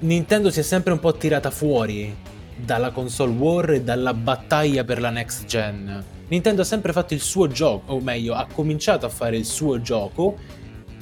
Nintendo 0.00 0.50
si 0.50 0.60
è 0.60 0.62
sempre 0.62 0.92
un 0.92 1.00
po' 1.00 1.14
tirata 1.14 1.50
fuori 1.50 2.14
dalla 2.56 2.90
console 2.90 3.32
war 3.32 3.70
e 3.70 3.82
dalla 3.82 4.14
battaglia 4.14 4.84
per 4.84 5.00
la 5.00 5.10
next 5.10 5.44
gen. 5.46 6.04
Nintendo 6.28 6.62
ha 6.62 6.64
sempre 6.64 6.92
fatto 6.92 7.14
il 7.14 7.20
suo 7.20 7.48
gioco, 7.48 7.92
o 7.92 8.00
meglio, 8.00 8.34
ha 8.34 8.46
cominciato 8.52 9.06
a 9.06 9.08
fare 9.08 9.36
il 9.36 9.44
suo 9.44 9.80
gioco 9.80 10.36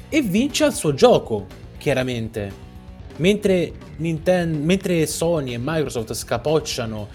e 0.08 0.22
vince 0.22 0.64
al 0.64 0.74
suo 0.74 0.94
gioco, 0.94 1.46
chiaramente 1.78 2.68
Mentre, 3.20 3.72
Nintendo, 3.96 4.58
mentre 4.58 5.06
Sony 5.06 5.52
e 5.52 5.58
Microsoft 5.58 6.14
scapocciano 6.14 7.08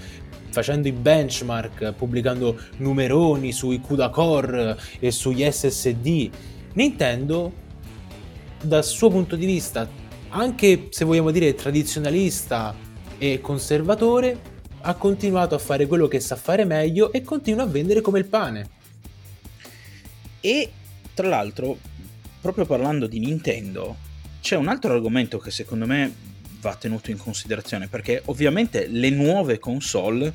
facendo 0.51 0.87
i 0.87 0.91
benchmark, 0.91 1.93
pubblicando 1.93 2.57
numeroni 2.77 3.51
sui 3.51 3.81
CUDA 3.81 4.09
Core 4.09 4.77
e 4.99 5.11
sugli 5.11 5.43
SSD, 5.43 6.29
Nintendo, 6.73 7.51
dal 8.61 8.85
suo 8.85 9.09
punto 9.09 9.35
di 9.35 9.45
vista, 9.47 9.89
anche 10.29 10.87
se 10.91 11.03
vogliamo 11.05 11.31
dire 11.31 11.55
tradizionalista 11.55 12.73
e 13.17 13.41
conservatore, 13.41 14.53
ha 14.81 14.93
continuato 14.93 15.55
a 15.55 15.59
fare 15.59 15.87
quello 15.87 16.07
che 16.07 16.19
sa 16.19 16.35
fare 16.35 16.63
meglio 16.63 17.11
e 17.11 17.23
continua 17.23 17.63
a 17.63 17.67
vendere 17.67 18.01
come 18.01 18.19
il 18.19 18.25
pane. 18.25 18.69
E 20.41 20.71
tra 21.13 21.27
l'altro, 21.27 21.77
proprio 22.39 22.65
parlando 22.65 23.07
di 23.07 23.19
Nintendo, 23.19 23.97
c'è 24.41 24.55
un 24.55 24.67
altro 24.67 24.93
argomento 24.93 25.39
che 25.39 25.49
secondo 25.49 25.87
me 25.87 26.13
va 26.59 26.75
tenuto 26.75 27.09
in 27.09 27.17
considerazione 27.17 27.87
perché 27.87 28.21
ovviamente 28.25 28.87
le 28.87 29.09
nuove 29.09 29.57
console 29.57 30.31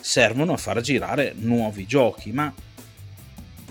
servono 0.00 0.52
a 0.52 0.56
far 0.56 0.80
girare 0.80 1.34
nuovi 1.36 1.86
giochi, 1.86 2.30
ma 2.30 2.52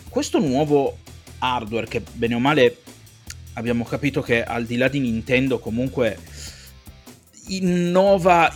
questo 0.09 0.39
nuovo 0.39 0.97
hardware 1.39 1.87
che 1.87 2.01
bene 2.13 2.35
o 2.35 2.39
male 2.39 2.77
abbiamo 3.53 3.83
capito 3.83 4.21
che 4.21 4.43
al 4.43 4.65
di 4.65 4.75
là 4.77 4.87
di 4.87 4.99
Nintendo 4.99 5.59
comunque 5.59 6.17
innova 7.47 8.53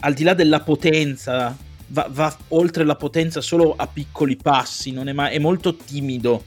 al 0.00 0.14
di 0.14 0.22
là 0.22 0.34
della 0.34 0.60
potenza 0.60 1.56
va, 1.90 2.06
va, 2.10 2.36
oltre 2.48 2.84
la 2.84 2.96
potenza 2.96 3.40
solo 3.40 3.74
a 3.76 3.86
piccoli 3.86 4.36
passi, 4.36 4.90
non 4.90 5.08
è, 5.08 5.12
mai, 5.12 5.34
è 5.34 5.38
molto 5.38 5.76
timido 5.76 6.44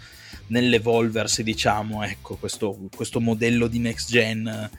nell'evolversi, 0.48 1.44
diciamo, 1.44 2.04
ecco, 2.04 2.36
questo, 2.36 2.78
questo 2.96 3.20
modello 3.20 3.68
di 3.68 3.80
next 3.80 4.10
gen, 4.10 4.70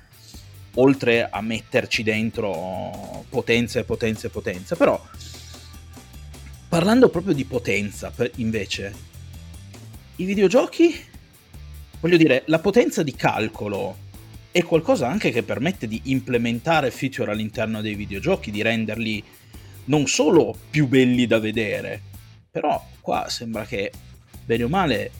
oltre 0.74 1.28
a 1.30 1.40
metterci 1.40 2.02
dentro 2.02 3.24
potenza 3.28 3.78
e 3.78 3.84
potenza 3.84 4.26
e 4.26 4.30
potenza. 4.30 4.76
Però, 4.76 5.00
parlando 6.68 7.08
proprio 7.08 7.34
di 7.34 7.44
potenza, 7.44 8.12
invece, 8.36 8.94
i 10.16 10.24
videogiochi, 10.24 10.94
voglio 12.00 12.16
dire, 12.16 12.42
la 12.46 12.58
potenza 12.58 13.02
di 13.02 13.14
calcolo 13.14 14.02
è 14.54 14.62
qualcosa 14.62 15.08
anche 15.08 15.32
che 15.32 15.42
permette 15.42 15.88
di 15.88 16.00
implementare 16.04 16.92
feature 16.92 17.32
all'interno 17.32 17.80
dei 17.80 17.96
videogiochi, 17.96 18.52
di 18.52 18.62
renderli 18.62 19.20
non 19.86 20.06
solo 20.06 20.56
più 20.70 20.86
belli 20.86 21.26
da 21.26 21.40
vedere, 21.40 22.00
però 22.52 22.80
qua 23.00 23.28
sembra 23.28 23.64
che 23.64 23.90
bene 24.44 24.62
o 24.62 24.68
male 24.68 25.10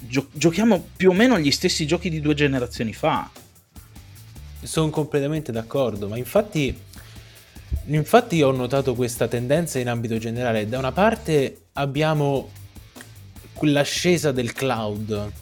gio- 0.00 0.30
giochiamo 0.32 0.82
più 0.96 1.10
o 1.10 1.12
meno 1.12 1.38
gli 1.38 1.50
stessi 1.50 1.86
giochi 1.86 2.08
di 2.08 2.22
due 2.22 2.32
generazioni 2.32 2.94
fa. 2.94 3.30
Sono 4.62 4.88
completamente 4.88 5.52
d'accordo, 5.52 6.08
ma 6.08 6.16
infatti, 6.16 6.74
infatti 7.84 8.40
ho 8.40 8.50
notato 8.50 8.94
questa 8.94 9.28
tendenza 9.28 9.78
in 9.78 9.90
ambito 9.90 10.16
generale. 10.16 10.66
Da 10.66 10.78
una 10.78 10.92
parte 10.92 11.64
abbiamo 11.74 12.48
l'ascesa 13.60 14.32
del 14.32 14.54
cloud, 14.54 15.32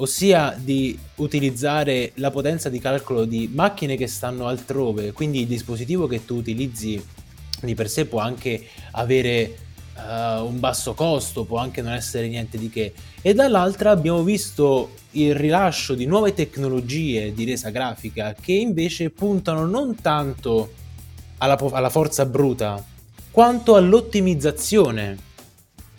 ossia 0.00 0.56
di 0.58 0.98
utilizzare 1.16 2.12
la 2.16 2.30
potenza 2.30 2.68
di 2.68 2.78
calcolo 2.78 3.24
di 3.24 3.50
macchine 3.52 3.96
che 3.96 4.06
stanno 4.06 4.46
altrove, 4.46 5.12
quindi 5.12 5.40
il 5.40 5.46
dispositivo 5.46 6.06
che 6.06 6.24
tu 6.24 6.36
utilizzi 6.36 7.02
di 7.60 7.74
per 7.74 7.88
sé 7.88 8.06
può 8.06 8.20
anche 8.20 8.64
avere 8.92 9.56
uh, 9.96 10.44
un 10.44 10.60
basso 10.60 10.94
costo, 10.94 11.44
può 11.44 11.58
anche 11.58 11.82
non 11.82 11.92
essere 11.92 12.28
niente 12.28 12.58
di 12.58 12.68
che. 12.70 12.92
E 13.20 13.34
dall'altra 13.34 13.90
abbiamo 13.90 14.22
visto 14.22 14.94
il 15.12 15.34
rilascio 15.34 15.94
di 15.94 16.06
nuove 16.06 16.32
tecnologie 16.32 17.32
di 17.32 17.44
resa 17.44 17.70
grafica 17.70 18.34
che 18.40 18.52
invece 18.52 19.10
puntano 19.10 19.66
non 19.66 19.96
tanto 19.96 20.72
alla, 21.38 21.58
alla 21.72 21.90
forza 21.90 22.24
bruta, 22.24 22.84
quanto 23.32 23.74
all'ottimizzazione 23.74 25.26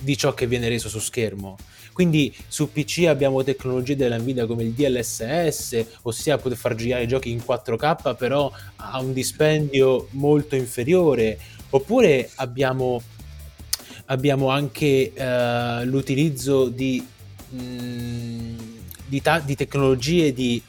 di 0.01 0.15
ciò 0.15 0.33
che 0.33 0.47
viene 0.47 0.69
reso 0.69 0.87
su 0.87 0.99
schermo. 0.99 1.57
Quindi 1.99 2.33
su 2.47 2.71
PC 2.71 3.07
abbiamo 3.09 3.43
tecnologie 3.43 3.97
della 3.97 4.17
Nvidia 4.17 4.45
come 4.45 4.63
il 4.63 4.71
DLSS, 4.71 5.85
ossia 6.03 6.37
poter 6.37 6.57
far 6.57 6.73
girare 6.73 7.03
i 7.03 7.07
giochi 7.09 7.29
in 7.29 7.43
4K 7.45 8.15
però 8.15 8.49
a 8.77 9.01
un 9.01 9.11
dispendio 9.11 10.07
molto 10.11 10.55
inferiore, 10.55 11.37
oppure 11.71 12.29
abbiamo 12.35 13.01
abbiamo 14.05 14.47
anche 14.47 15.11
uh, 15.13 15.83
l'utilizzo 15.83 16.69
di, 16.69 17.05
mh, 17.49 17.61
mm, 17.61 18.57
di, 19.05 19.21
ta- 19.21 19.39
di, 19.39 19.55
tecnologie 19.57 20.31
di 20.31 20.61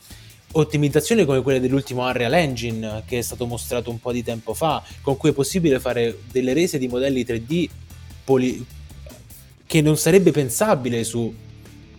ottimizzazione 0.50 1.24
come 1.26 1.42
quelle 1.42 1.60
dell'ultimo 1.60 2.04
Unreal 2.04 2.34
Engine 2.34 3.04
che 3.06 3.18
è 3.18 3.22
stato 3.22 3.46
mostrato 3.46 3.88
un 3.88 4.00
po' 4.00 4.10
di 4.10 4.24
tempo 4.24 4.52
fa, 4.52 4.82
con 5.00 5.16
cui 5.16 5.30
è 5.30 5.32
possibile 5.32 5.78
fare 5.78 6.22
delle 6.32 6.54
rese 6.54 6.76
di 6.76 6.88
modelli 6.88 7.24
3D 7.24 7.68
poli- 8.24 8.66
che 9.70 9.80
non 9.82 9.96
sarebbe 9.96 10.32
pensabile 10.32 11.04
su 11.04 11.32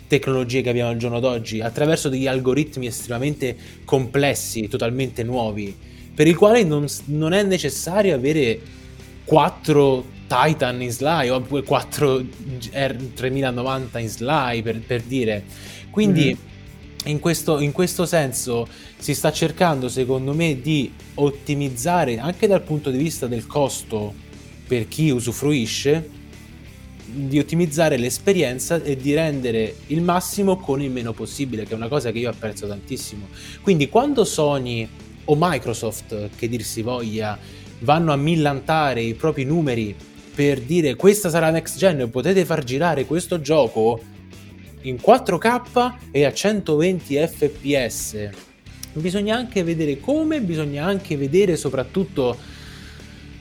tecnologie 0.06 0.62
che 0.62 0.72
abbiamo 0.72 0.90
al 0.90 0.98
giorno 0.98 1.22
d'oggi, 1.22 1.62
attraverso 1.62 2.10
degli 2.10 2.28
algoritmi 2.28 2.86
estremamente 2.86 3.56
complessi, 3.86 4.68
totalmente 4.68 5.24
nuovi, 5.24 5.74
per 6.14 6.28
i 6.28 6.34
quali 6.34 6.66
non, 6.66 6.86
non 7.06 7.32
è 7.32 7.44
necessario 7.44 8.14
avere 8.14 8.60
quattro 9.24 10.04
Titan 10.28 10.82
in 10.82 10.92
Sly 10.92 11.30
o 11.30 11.40
4 11.40 12.26
R3090 12.74 14.00
in 14.02 14.10
Sly 14.10 14.62
per, 14.62 14.80
per 14.82 15.02
dire. 15.04 15.46
Quindi 15.92 16.26
mm-hmm. 16.26 17.06
in, 17.06 17.20
questo, 17.20 17.62
in 17.62 17.72
questo 17.72 18.06
senso 18.06 18.68
si 18.98 19.16
sta 19.16 19.32
cercando 19.32 19.88
secondo 19.88 20.34
me 20.34 20.60
di 20.60 20.92
ottimizzare 21.14 22.20
anche 22.20 22.48
dal 22.48 22.64
punto 22.64 22.92
di 22.92 22.98
vista 22.98 23.28
del 23.28 23.48
costo 23.48 24.14
per 24.68 24.90
chi 24.90 25.10
usufruisce 25.10 26.20
di 27.12 27.40
ottimizzare 27.40 27.98
l'esperienza 27.98 28.82
e 28.82 28.96
di 28.96 29.14
rendere 29.14 29.76
il 29.88 30.02
massimo 30.02 30.58
con 30.58 30.82
il 30.82 30.92
meno 30.92 31.14
possibile, 31.14 31.66
che 31.66 31.74
è 31.74 31.76
una 31.76 31.88
cosa 31.88 32.12
che 32.12 32.20
io 32.20 32.30
apprezzo 32.30 32.68
tantissimo. 32.68 33.28
Quindi 33.62 33.90
quando 33.90 34.24
Sony 34.24 34.88
o 35.26 35.36
Microsoft, 35.38 36.30
che 36.36 36.48
dir 36.48 36.64
si 36.64 36.82
voglia, 36.82 37.38
vanno 37.80 38.14
a 38.14 38.16
millantare 38.16 39.02
i 39.02 39.14
propri 39.14 39.44
numeri 39.44 39.96
per 40.34 40.62
dire 40.62 40.96
questa 40.96 41.30
sarà 41.30 41.50
next 41.50 41.78
gen, 41.78 42.10
potete 42.10 42.46
far 42.46 42.64
girare 42.64 43.06
questo 43.06 43.42
gioco 43.42 44.02
in 44.82 44.96
4K 44.96 45.94
e 46.12 46.26
a 46.26 46.34
120 46.34 47.16
fps. 47.16 48.30
Bisogna 48.94 49.36
anche 49.36 49.64
vedere 49.64 50.00
come, 50.00 50.42
bisogna 50.42 50.86
anche 50.86 51.18
vedere 51.18 51.56
soprattutto 51.56 52.38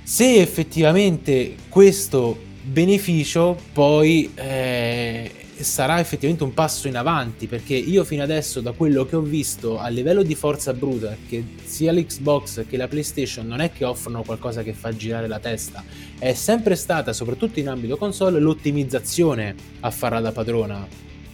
se 0.03 0.41
effettivamente 0.41 1.55
questo 1.69 2.49
beneficio 2.63 3.59
poi 3.73 4.31
eh, 4.35 5.31
sarà 5.63 6.01
effettivamente 6.01 6.45
un 6.45 6.55
passo 6.55 6.89
in 6.89 6.97
avanti 6.97 7.47
perché 7.47 7.75
io 7.75 8.05
fino 8.05 8.23
adesso 8.23 8.61
da 8.61 8.73
quello 8.73 9.05
che 9.05 9.17
ho 9.17 9.21
visto 9.21 9.79
a 9.79 9.89
livello 9.89 10.23
di 10.23 10.35
forza 10.35 10.73
bruta 10.73 11.17
che 11.29 11.45
sia 11.65 11.93
l'Xbox 11.93 12.67
che 12.67 12.77
la 12.77 12.89
PlayStation 12.89 13.47
non 13.47 13.61
è 13.61 13.73
che 13.73 13.85
offrono 13.85 14.23
qualcosa 14.23 14.63
che 14.63 14.73
fa 14.73 14.95
girare 14.95 15.27
la 15.27 15.39
testa. 15.39 15.85
È 16.19 16.33
sempre 16.35 16.77
stata 16.77 17.13
soprattutto 17.13 17.59
in 17.59 17.69
ambito 17.69 17.97
console 17.97 18.41
l'ottimizzazione 18.41 19.55
a 19.81 19.91
farla 19.91 20.21
da 20.21 20.33
padrona. 20.33 20.87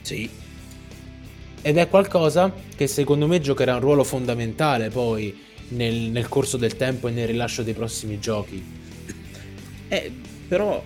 Sì. 0.03 0.29
Ed 1.63 1.77
è 1.79 1.89
qualcosa 1.89 2.53
che 2.77 2.87
secondo 2.87 3.27
me 3.27 3.41
giocherà 3.41 3.75
un 3.75 3.81
ruolo 3.81 4.05
fondamentale 4.05 4.91
poi 4.91 5.37
nel, 5.69 5.95
nel 5.95 6.29
corso 6.29 6.57
del 6.57 6.77
tempo 6.77 7.09
e 7.09 7.11
nel 7.11 7.27
rilascio 7.27 7.63
dei 7.65 7.75
prossimi 7.75 8.21
giochi. 8.21 8.65
Eh, 9.89 10.13
però 10.47 10.83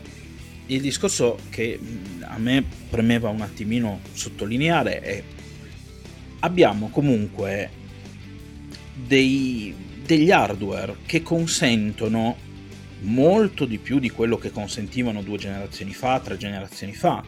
il 0.75 0.81
discorso 0.81 1.37
che 1.51 1.79
a 2.21 2.39
me 2.39 2.65
premeva 2.89 3.29
un 3.29 3.41
attimino 3.41 4.01
sottolineare 4.13 5.01
è 5.01 5.23
abbiamo 6.41 6.89
comunque 6.91 7.71
dei, 8.95 9.75
degli 10.05 10.31
hardware 10.31 10.97
che 11.07 11.23
consentono 11.23 12.49
molto 13.01 13.65
di 13.65 13.79
più 13.79 13.99
di 13.99 14.11
quello 14.11 14.37
che 14.37 14.51
consentivano 14.51 15.23
due 15.23 15.39
generazioni 15.39 15.93
fa, 15.93 16.21
tre 16.21 16.37
generazioni 16.37 16.93
fa, 16.93 17.25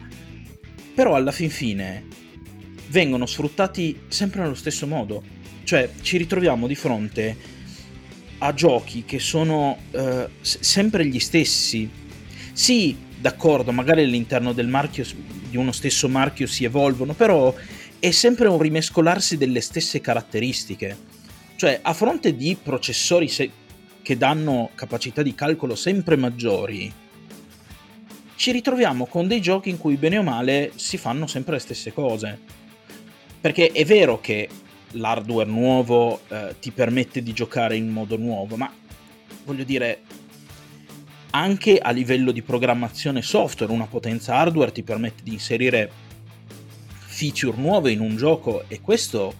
però 0.93 1.15
alla 1.15 1.31
fin 1.31 1.49
fine 1.49 2.05
vengono 2.89 3.25
sfruttati 3.25 4.01
sempre 4.07 4.41
nello 4.41 4.53
stesso 4.53 4.87
modo, 4.87 5.21
cioè 5.63 5.89
ci 6.01 6.17
ritroviamo 6.17 6.67
di 6.67 6.75
fronte 6.75 7.35
a 8.37 8.53
giochi 8.53 9.03
che 9.03 9.19
sono 9.19 9.77
eh, 9.91 10.29
sempre 10.41 11.05
gli 11.05 11.19
stessi. 11.19 11.89
Sì, 12.51 12.95
d'accordo, 13.23 13.71
magari 13.71 14.03
all'interno 14.03 14.51
del 14.51 14.67
marchio, 14.67 15.05
di 15.49 15.55
uno 15.55 15.71
stesso 15.71 16.09
marchio 16.09 16.45
si 16.45 16.65
evolvono, 16.65 17.13
però 17.13 17.55
è 17.97 18.11
sempre 18.11 18.49
un 18.49 18.59
rimescolarsi 18.59 19.37
delle 19.37 19.61
stesse 19.61 20.01
caratteristiche. 20.01 20.97
Cioè, 21.55 21.79
a 21.81 21.93
fronte 21.93 22.35
di 22.35 22.57
processori 22.61 23.29
se- 23.29 23.49
che 24.01 24.17
danno 24.17 24.71
capacità 24.75 25.21
di 25.21 25.33
calcolo 25.33 25.73
sempre 25.73 26.17
maggiori, 26.17 26.91
ci 28.35 28.51
ritroviamo 28.51 29.05
con 29.05 29.25
dei 29.25 29.39
giochi 29.39 29.69
in 29.69 29.77
cui 29.77 29.95
bene 29.95 30.17
o 30.17 30.23
male 30.23 30.73
si 30.75 30.97
fanno 30.97 31.25
sempre 31.25 31.53
le 31.53 31.59
stesse 31.59 31.93
cose. 31.93 32.37
Perché 33.39 33.71
è 33.71 33.85
vero 33.85 34.19
che 34.19 34.49
l'hardware 34.91 35.49
nuovo 35.49 36.19
eh, 36.27 36.55
ti 36.59 36.71
permette 36.71 37.23
di 37.23 37.31
giocare 37.31 37.77
in 37.77 37.87
modo 37.87 38.17
nuovo, 38.17 38.57
ma 38.57 38.69
voglio 39.45 39.63
dire, 39.63 40.01
anche 41.35 41.79
a 41.79 41.91
livello 41.91 42.31
di 42.31 42.41
programmazione 42.41 43.21
software, 43.21 43.71
una 43.71 43.87
potenza 43.87 44.35
hardware 44.35 44.71
ti 44.71 44.83
permette 44.83 45.23
di 45.23 45.33
inserire 45.33 45.89
feature 46.85 47.57
nuove 47.57 47.91
in 47.91 48.01
un 48.01 48.15
gioco 48.15 48.63
e 48.67 48.81
questo 48.81 49.33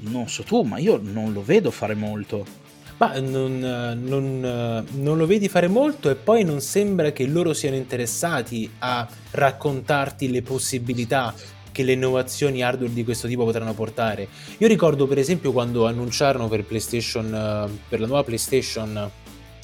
non 0.00 0.28
so 0.28 0.42
tu, 0.42 0.62
ma 0.62 0.78
io 0.78 0.98
non 1.02 1.32
lo 1.32 1.42
vedo 1.42 1.70
fare 1.70 1.94
molto. 1.94 2.58
Ma 2.96 3.18
non, 3.18 3.58
non, 3.58 4.84
non, 4.90 5.16
lo 5.16 5.26
vedi 5.26 5.48
fare 5.48 5.68
molto 5.68 6.10
e 6.10 6.16
poi 6.16 6.44
non 6.44 6.60
sembra 6.60 7.12
che 7.12 7.26
loro 7.26 7.54
siano 7.54 7.76
interessati 7.76 8.70
a 8.80 9.08
raccontarti 9.30 10.30
le 10.30 10.42
possibilità 10.42 11.34
che 11.72 11.82
le 11.82 11.92
innovazioni 11.92 12.62
hardware 12.62 12.92
di 12.92 13.04
questo 13.04 13.26
tipo 13.26 13.44
potranno 13.44 13.72
portare. 13.72 14.28
Io 14.58 14.66
ricordo 14.66 15.06
per 15.06 15.16
esempio 15.16 15.52
quando 15.52 15.86
annunciarono 15.86 16.48
per 16.48 16.64
PlayStation, 16.64 17.70
per 17.88 18.00
la 18.00 18.06
nuova 18.06 18.24
PlayStation 18.24 19.10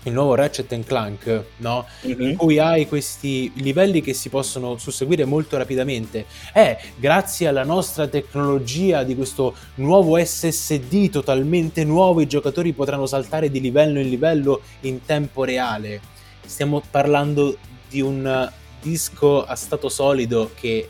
il 0.07 0.13
nuovo 0.13 0.35
Ratchet 0.35 0.85
Clank, 0.85 1.45
no? 1.59 1.87
Mm-hmm. 2.07 2.21
In 2.21 2.37
cui 2.37 2.59
hai 2.59 2.87
questi 2.87 3.51
livelli 3.57 4.01
che 4.01 4.15
si 4.15 4.29
possono 4.29 4.79
susseguire 4.79 5.25
molto 5.25 5.57
rapidamente. 5.57 6.27
È 6.53 6.79
grazie 6.97 7.49
alla 7.49 7.65
nostra 7.65 8.07
tecnologia 8.07 9.03
di 9.03 9.15
questo 9.15 9.55
nuovo 9.77 10.23
SSD 10.23 11.11
totalmente 11.11 11.85
nuovo, 11.85 12.21
i 12.21 12.27
giocatori 12.27 12.73
potranno 12.73 13.07
saltare 13.07 13.51
di 13.51 13.61
livello 13.61 13.99
in 14.01 14.09
livello 14.09 14.63
in 14.81 15.05
tempo 15.05 15.45
reale. 15.45 16.01
Stiamo 16.45 16.83
parlando 16.89 17.57
di 17.89 18.01
un 18.01 18.51
disco 18.81 19.45
a 19.45 19.57
stato 19.57 19.89
solido 19.89 20.53
che 20.55 20.89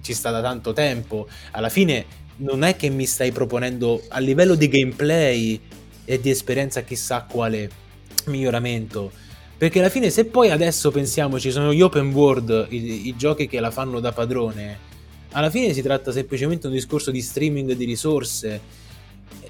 ci 0.00 0.12
sta 0.12 0.30
da 0.30 0.40
tanto 0.40 0.72
tempo. 0.72 1.26
Alla 1.50 1.68
fine 1.68 2.22
non 2.36 2.62
è 2.62 2.76
che 2.76 2.88
mi 2.90 3.06
stai 3.06 3.32
proponendo 3.32 4.02
a 4.08 4.20
livello 4.20 4.54
di 4.54 4.68
gameplay 4.68 5.60
e 6.04 6.20
di 6.20 6.30
esperienza 6.30 6.82
chissà 6.82 7.22
quale 7.28 7.82
miglioramento. 8.26 9.10
Perché 9.56 9.78
alla 9.78 9.88
fine, 9.88 10.10
se 10.10 10.24
poi 10.24 10.50
adesso 10.50 10.90
pensiamo 10.90 11.38
ci 11.38 11.50
sono 11.50 11.72
gli 11.72 11.80
open 11.80 12.12
world, 12.12 12.66
i, 12.70 13.08
i 13.08 13.16
giochi 13.16 13.46
che 13.46 13.60
la 13.60 13.70
fanno 13.70 14.00
da 14.00 14.12
padrone, 14.12 14.92
alla 15.30 15.50
fine 15.50 15.72
si 15.72 15.82
tratta 15.82 16.12
semplicemente 16.12 16.62
di 16.62 16.74
un 16.74 16.78
discorso 16.78 17.10
di 17.10 17.20
streaming 17.20 17.72
di 17.72 17.84
risorse 17.84 18.82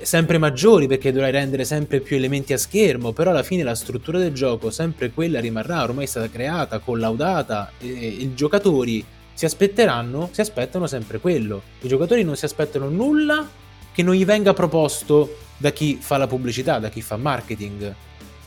sempre 0.03 0.39
maggiori 0.39 0.87
perché 0.87 1.13
dovrai 1.13 1.31
rendere 1.31 1.65
sempre 1.65 2.01
più 2.01 2.17
elementi 2.17 2.53
a 2.53 2.59
schermo, 2.59 3.13
però 3.13 3.31
alla 3.31 3.43
fine 3.43 3.63
la 3.63 3.75
struttura 3.75 4.19
del 4.19 4.33
gioco 4.33 4.71
sempre 4.71 5.11
quella 5.11 5.41
rimarrà, 5.41 5.83
ormai 5.83 6.05
è 6.05 6.09
stata 6.09 6.29
creata, 6.29 6.79
collaudata 6.79 7.73
e 7.79 7.87
i 7.87 8.35
giocatori 8.35 9.05
si 9.33 9.45
aspetteranno, 9.45 10.29
si 10.33 10.41
aspettano 10.41 10.87
sempre 10.87 11.19
quello. 11.19 11.63
I 11.81 11.89
giocatori 11.89 12.23
non 12.23 12.37
si 12.37 12.45
aspettano 12.45 12.89
nulla 12.89 13.49
che 13.93 14.03
non 14.03 14.15
gli 14.15 14.25
venga 14.25 14.53
proposto 14.53 15.39
da 15.57 15.71
chi 15.71 15.99
fa 16.01 16.17
la 16.17 16.27
pubblicità, 16.27 16.79
da 16.79 16.89
chi 16.89 17.01
fa 17.01 17.17
marketing 17.17 17.95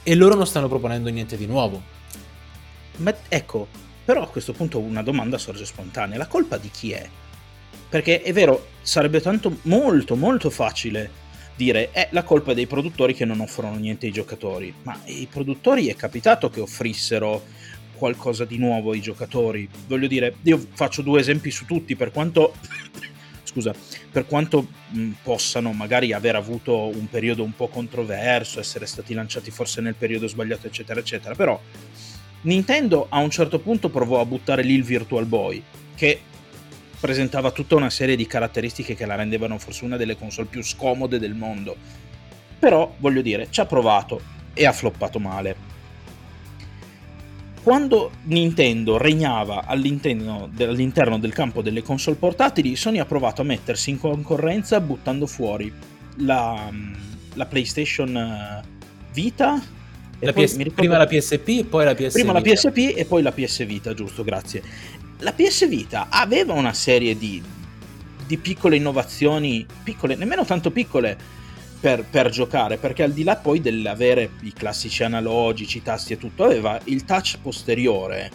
e 0.08 0.16
loro 0.16 0.36
non 0.36 0.48
stanno 0.48 0.70
proponendo 0.70 1.10
niente 1.10 1.36
di 1.36 1.46
nuovo. 1.46 1.84
Ma 3.00 3.14
ecco, 3.28 3.68
però 4.06 4.24
a 4.24 4.30
questo 4.30 4.54
punto 4.54 4.80
una 4.80 5.04
domanda 5.04 5.38
sorge 5.38 5.66
spontanea, 5.66 6.18
la 6.18 6.28
colpa 6.28 6.56
di 6.56 6.72
chi 6.72 6.94
è? 6.94 7.06
Perché 7.90 8.22
è 8.22 8.32
vero, 8.32 8.68
sarebbe 8.82 9.20
tanto 9.20 9.58
molto 9.64 10.16
molto 10.16 10.50
facile 10.50 11.26
dire 11.58 11.92
è 11.92 12.08
la 12.12 12.24
colpa 12.24 12.54
dei 12.54 12.68
produttori 12.68 13.14
che 13.14 13.26
non 13.26 13.42
offrono 13.42 13.76
niente 13.76 14.06
ai 14.06 14.14
giocatori, 14.14 14.74
ma 14.84 14.98
i 15.08 15.28
produttori 15.30 15.88
è 15.88 15.96
capitato 15.98 16.50
che 16.50 16.62
offrissero 16.62 17.44
qualcosa 17.98 18.46
di 18.46 18.58
nuovo 18.58 18.92
ai 18.92 19.02
giocatori. 19.02 19.68
Voglio 19.88 20.08
dire, 20.08 20.36
io 20.44 20.58
faccio 20.72 21.02
due 21.02 21.20
esempi 21.20 21.52
su 21.52 21.66
tutti, 21.66 21.98
per 21.98 22.12
quanto 22.12 22.54
scusa, 23.58 23.74
per 24.12 24.26
quanto 24.26 24.68
mh, 24.90 25.10
possano 25.24 25.74
magari 25.74 26.14
aver 26.14 26.36
avuto 26.36 26.88
un 26.88 27.10
periodo 27.10 27.44
un 27.44 27.56
po' 27.56 27.68
controverso, 27.68 28.60
essere 28.60 28.86
stati 28.86 29.14
lanciati 29.14 29.50
forse 29.50 29.82
nel 29.82 29.96
periodo 29.96 30.28
sbagliato, 30.28 30.68
eccetera, 30.68 31.00
eccetera, 31.00 31.34
però 31.34 31.60
Nintendo 32.42 33.08
a 33.10 33.20
un 33.20 33.32
certo 33.32 33.60
punto 33.60 33.90
provò 33.90 34.22
a 34.22 34.26
buttare 34.26 34.62
lì 34.62 34.74
il 34.74 34.84
Virtual 34.84 35.26
Boy, 35.26 35.62
che 35.96 36.22
presentava 37.00 37.52
tutta 37.52 37.76
una 37.76 37.90
serie 37.90 38.16
di 38.16 38.28
caratteristiche 38.28 38.96
che 38.96 39.06
la 39.06 39.16
rendevano 39.16 39.58
forse 39.58 39.86
una 39.86 39.98
delle 39.98 40.18
console 40.18 40.48
più 40.48 40.64
scomode 40.64 41.20
del 41.20 41.34
mondo. 41.34 41.76
Però, 42.60 42.96
voglio 42.98 43.22
dire, 43.22 43.48
ci 43.50 43.60
ha 43.60 43.66
provato 43.66 44.22
e 44.54 44.66
ha 44.66 44.72
floppato 44.72 45.20
quando 47.68 48.12
Nintendo 48.24 48.96
regnava 48.96 49.66
all'interno, 49.66 50.50
all'interno, 50.58 51.20
del 51.20 51.34
campo 51.34 51.62
delle 51.62 51.84
console 51.84 52.16
portatili, 52.16 52.78
Sony 52.78 53.00
ha 53.00 53.06
provato 53.06 53.42
a 53.42 53.44
mettersi 53.44 53.90
in 53.90 54.00
concorrenza 54.00 54.80
buttando 54.80 55.28
fuori 55.28 55.70
la, 56.20 56.72
la 57.34 57.46
PlayStation 57.46 58.16
eh, 58.16 58.62
Vita. 59.12 59.62
La 60.20 60.32
PS, 60.32 60.56
ricordo, 60.56 60.76
prima 60.76 60.96
la 60.96 61.08
PSP 61.08 61.48
e 61.50 61.66
poi 61.66 61.84
la 61.84 61.94
PS 61.94 62.14
Prima 62.14 62.32
Vita. 62.40 62.50
la 62.50 62.56
PSP 62.56 62.94
e 62.96 63.04
poi 63.04 63.22
la 63.22 63.34
PS 63.34 63.66
Vita, 63.66 63.94
giusto, 63.94 64.24
grazie. 64.24 64.64
La 65.18 65.34
PS 65.34 65.68
Vita 65.68 66.08
aveva 66.10 66.54
una 66.54 66.72
serie 66.72 67.18
di, 67.18 67.44
di 68.26 68.38
piccole 68.38 68.78
innovazioni, 68.78 69.66
piccole, 69.84 70.16
nemmeno 70.16 70.46
tanto 70.46 70.72
piccole, 70.72 71.18
per, 71.88 72.04
per, 72.04 72.30
giocare, 72.30 72.76
perché 72.76 73.04
al 73.04 73.14
di 73.14 73.24
là 73.24 73.38
poi 73.38 73.62
dell'avere 73.62 74.32
i 74.42 74.52
classici 74.52 75.04
analogici, 75.04 75.78
i 75.78 75.84
tasti 75.84 76.12
e 76.12 76.18
tutto, 76.18 76.44
aveva 76.44 76.78
il 76.84 77.06
touch 77.06 77.38
posteriore 77.42 78.30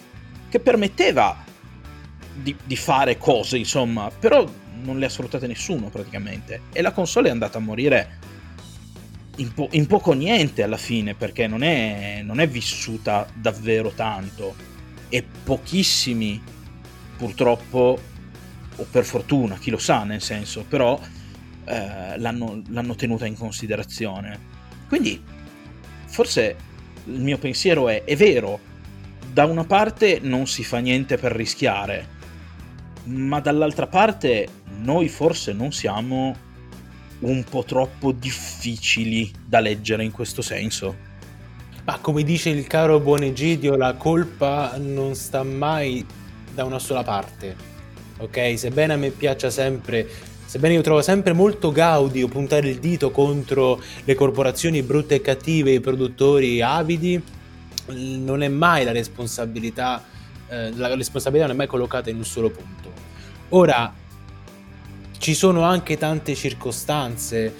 che 0.48 0.58
permetteva 0.58 1.44
di, 2.34 2.56
di 2.64 2.76
fare 2.76 3.18
cose, 3.18 3.58
insomma, 3.58 4.10
però 4.10 4.50
non 4.84 4.98
le 4.98 5.04
ha 5.04 5.10
sfruttate 5.10 5.46
nessuno 5.46 5.90
praticamente. 5.90 6.62
E 6.72 6.80
la 6.80 6.92
console 6.92 7.28
è 7.28 7.30
andata 7.30 7.58
a 7.58 7.60
morire 7.60 8.18
in, 9.36 9.52
po- 9.52 9.68
in 9.72 9.86
poco 9.86 10.14
niente 10.14 10.62
alla 10.62 10.78
fine, 10.78 11.14
perché 11.14 11.46
non 11.46 11.62
è, 11.62 12.22
non 12.24 12.40
è 12.40 12.48
vissuta 12.48 13.26
davvero 13.34 13.90
tanto. 13.90 14.54
E 15.10 15.22
pochissimi, 15.44 16.42
purtroppo, 17.18 17.98
o 18.76 18.86
per 18.90 19.04
fortuna, 19.04 19.58
chi 19.58 19.68
lo 19.68 19.76
sa 19.76 20.04
nel 20.04 20.22
senso, 20.22 20.64
però 20.66 20.98
eh, 21.64 22.18
l'hanno, 22.18 22.62
l'hanno 22.68 22.94
tenuta 22.94 23.26
in 23.26 23.36
considerazione. 23.36 24.38
Quindi 24.88 25.22
forse 26.06 26.56
il 27.06 27.20
mio 27.20 27.38
pensiero 27.38 27.88
è, 27.88 28.04
è 28.04 28.16
vero, 28.16 28.60
da 29.32 29.44
una 29.46 29.64
parte 29.64 30.18
non 30.22 30.46
si 30.46 30.62
fa 30.62 30.78
niente 30.78 31.16
per 31.16 31.32
rischiare, 31.32 32.06
ma 33.04 33.40
dall'altra 33.40 33.86
parte 33.86 34.48
noi 34.80 35.08
forse 35.08 35.52
non 35.52 35.72
siamo 35.72 36.36
un 37.20 37.44
po' 37.44 37.64
troppo 37.64 38.12
difficili 38.12 39.30
da 39.46 39.60
leggere 39.60 40.04
in 40.04 40.10
questo 40.10 40.42
senso. 40.42 41.10
Ma 41.84 41.98
come 41.98 42.22
dice 42.22 42.50
il 42.50 42.66
caro 42.66 43.00
buon 43.00 43.22
Egidio, 43.22 43.76
la 43.76 43.94
colpa 43.94 44.76
non 44.76 45.14
sta 45.14 45.42
mai 45.42 46.04
da 46.52 46.64
una 46.64 46.78
sola 46.78 47.02
parte, 47.02 47.56
ok? 48.18 48.58
Sebbene 48.58 48.92
a 48.92 48.96
me 48.96 49.10
piaccia 49.10 49.50
sempre 49.50 50.08
Sebbene 50.52 50.74
io 50.74 50.82
trovo 50.82 51.00
sempre 51.00 51.32
molto 51.32 51.72
gaudio 51.72 52.28
puntare 52.28 52.68
il 52.68 52.78
dito 52.78 53.10
contro 53.10 53.80
le 54.04 54.14
corporazioni 54.14 54.82
brutte 54.82 55.14
e 55.14 55.20
cattive, 55.22 55.70
i 55.70 55.80
produttori 55.80 56.60
avidi, 56.60 57.18
non 57.86 58.42
è 58.42 58.48
mai 58.48 58.84
la 58.84 58.92
responsabilità, 58.92 60.04
eh, 60.48 60.70
la 60.76 60.94
responsabilità 60.94 61.46
non 61.46 61.54
è 61.54 61.56
mai 61.56 61.66
collocata 61.66 62.10
in 62.10 62.16
un 62.16 62.26
solo 62.26 62.50
punto. 62.50 62.92
Ora, 63.48 63.94
ci 65.16 65.32
sono 65.32 65.62
anche 65.62 65.96
tante 65.96 66.34
circostanze. 66.34 67.54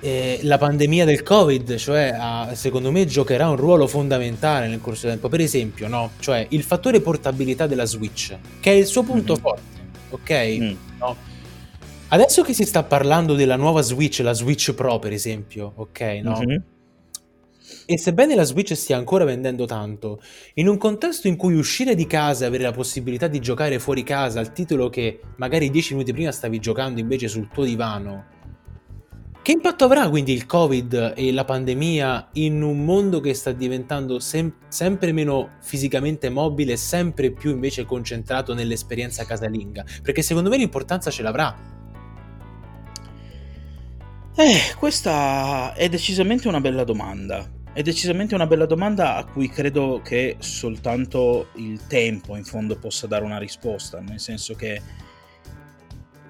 Eh, 0.00 0.40
la 0.42 0.58
pandemia 0.58 1.06
del 1.06 1.22
Covid, 1.22 1.76
cioè, 1.76 2.14
ha, 2.14 2.54
secondo 2.54 2.90
me, 2.90 3.06
giocherà 3.06 3.48
un 3.48 3.56
ruolo 3.56 3.86
fondamentale 3.86 4.68
nel 4.68 4.82
corso 4.82 5.06
del 5.06 5.12
tempo. 5.12 5.30
Per 5.30 5.40
esempio, 5.40 5.88
no? 5.88 6.10
cioè, 6.18 6.46
il 6.50 6.62
fattore 6.62 7.00
portabilità 7.00 7.66
della 7.66 7.86
Switch, 7.86 8.36
che 8.60 8.70
è 8.70 8.74
il 8.74 8.84
suo 8.84 9.02
punto 9.02 9.32
mm-hmm. 9.32 9.42
forte, 9.42 9.80
ok? 10.10 10.58
Mm. 10.60 10.74
No? 10.98 11.30
Adesso 12.12 12.42
che 12.42 12.52
si 12.52 12.66
sta 12.66 12.82
parlando 12.82 13.32
della 13.34 13.56
nuova 13.56 13.80
Switch, 13.80 14.20
la 14.20 14.34
Switch 14.34 14.74
Pro 14.74 14.98
per 14.98 15.12
esempio, 15.12 15.72
ok, 15.76 16.00
no? 16.22 16.38
Mm-hmm. 16.40 16.60
E 17.86 17.98
sebbene 17.98 18.34
la 18.34 18.42
Switch 18.42 18.76
stia 18.76 18.98
ancora 18.98 19.24
vendendo 19.24 19.64
tanto, 19.64 20.20
in 20.54 20.68
un 20.68 20.76
contesto 20.76 21.26
in 21.26 21.36
cui 21.36 21.54
uscire 21.54 21.94
di 21.94 22.06
casa 22.06 22.44
e 22.44 22.48
avere 22.48 22.64
la 22.64 22.72
possibilità 22.72 23.28
di 23.28 23.40
giocare 23.40 23.78
fuori 23.78 24.02
casa 24.02 24.40
al 24.40 24.52
titolo 24.52 24.90
che 24.90 25.20
magari 25.36 25.70
dieci 25.70 25.94
minuti 25.94 26.12
prima 26.12 26.30
stavi 26.30 26.58
giocando 26.58 27.00
invece 27.00 27.28
sul 27.28 27.48
tuo 27.48 27.64
divano, 27.64 28.26
che 29.40 29.52
impatto 29.52 29.84
avrà 29.84 30.06
quindi 30.10 30.34
il 30.34 30.44
Covid 30.44 31.14
e 31.16 31.32
la 31.32 31.46
pandemia 31.46 32.28
in 32.34 32.60
un 32.60 32.84
mondo 32.84 33.20
che 33.20 33.32
sta 33.32 33.52
diventando 33.52 34.18
sem- 34.18 34.52
sempre 34.68 35.12
meno 35.12 35.52
fisicamente 35.62 36.28
mobile 36.28 36.72
e 36.72 36.76
sempre 36.76 37.32
più 37.32 37.52
invece 37.52 37.86
concentrato 37.86 38.52
nell'esperienza 38.52 39.24
casalinga? 39.24 39.82
Perché 40.02 40.20
secondo 40.20 40.50
me 40.50 40.58
l'importanza 40.58 41.10
ce 41.10 41.22
l'avrà 41.22 41.80
eh, 44.36 44.74
questa 44.78 45.74
è 45.74 45.88
decisamente 45.88 46.48
una 46.48 46.60
bella 46.60 46.84
domanda. 46.84 47.60
È 47.72 47.82
decisamente 47.82 48.34
una 48.34 48.46
bella 48.46 48.66
domanda 48.66 49.16
a 49.16 49.24
cui 49.24 49.48
credo 49.48 50.00
che 50.04 50.36
soltanto 50.38 51.48
il 51.54 51.86
tempo 51.86 52.36
in 52.36 52.44
fondo 52.44 52.76
possa 52.76 53.06
dare 53.06 53.24
una 53.24 53.38
risposta, 53.38 54.00
nel 54.00 54.20
senso 54.20 54.54
che 54.54 54.80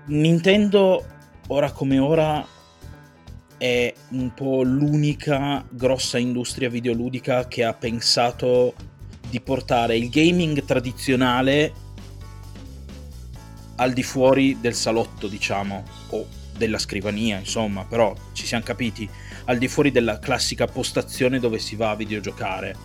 Nintendo 0.06 1.04
ora 1.48 1.70
come 1.72 1.98
ora 1.98 2.46
è 3.56 3.94
un 4.10 4.34
po' 4.34 4.62
l'unica 4.62 5.64
grossa 5.68 6.18
industria 6.18 6.68
videoludica 6.68 7.46
che 7.46 7.62
ha 7.62 7.72
pensato 7.72 8.74
di 9.28 9.40
portare 9.40 9.96
il 9.96 10.10
gaming 10.10 10.64
tradizionale 10.64 11.72
al 13.76 13.92
di 13.92 14.02
fuori 14.02 14.58
del 14.60 14.74
salotto, 14.74 15.28
diciamo, 15.28 15.84
o 16.10 16.26
della 16.62 16.78
scrivania, 16.78 17.38
insomma, 17.38 17.84
però 17.84 18.14
ci 18.32 18.46
siamo 18.46 18.62
capiti, 18.62 19.08
al 19.46 19.58
di 19.58 19.66
fuori 19.66 19.90
della 19.90 20.20
classica 20.20 20.66
postazione 20.66 21.40
dove 21.40 21.58
si 21.58 21.74
va 21.74 21.90
a 21.90 21.96
videogiocare. 21.96 22.76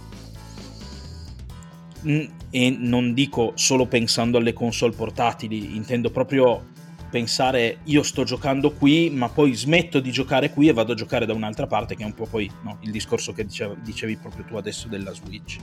Mm, 2.07 2.25
e 2.49 2.69
non 2.71 3.13
dico 3.13 3.51
solo 3.53 3.85
pensando 3.85 4.39
alle 4.39 4.53
console 4.53 4.95
portatili, 4.95 5.75
intendo 5.75 6.09
proprio 6.09 6.73
pensare 7.11 7.79
io 7.83 8.01
sto 8.01 8.23
giocando 8.23 8.71
qui, 8.71 9.11
ma 9.11 9.29
poi 9.29 9.53
smetto 9.53 9.99
di 9.99 10.11
giocare 10.11 10.49
qui 10.49 10.69
e 10.69 10.73
vado 10.73 10.93
a 10.93 10.95
giocare 10.95 11.27
da 11.27 11.33
un'altra 11.33 11.67
parte, 11.67 11.95
che 11.95 12.01
è 12.01 12.05
un 12.05 12.15
po' 12.15 12.25
poi 12.25 12.49
no, 12.63 12.79
il 12.81 12.91
discorso 12.91 13.31
che 13.31 13.45
dicevi, 13.45 13.75
dicevi 13.83 14.17
proprio 14.17 14.43
tu 14.43 14.55
adesso 14.55 14.87
della 14.87 15.13
Switch. 15.13 15.57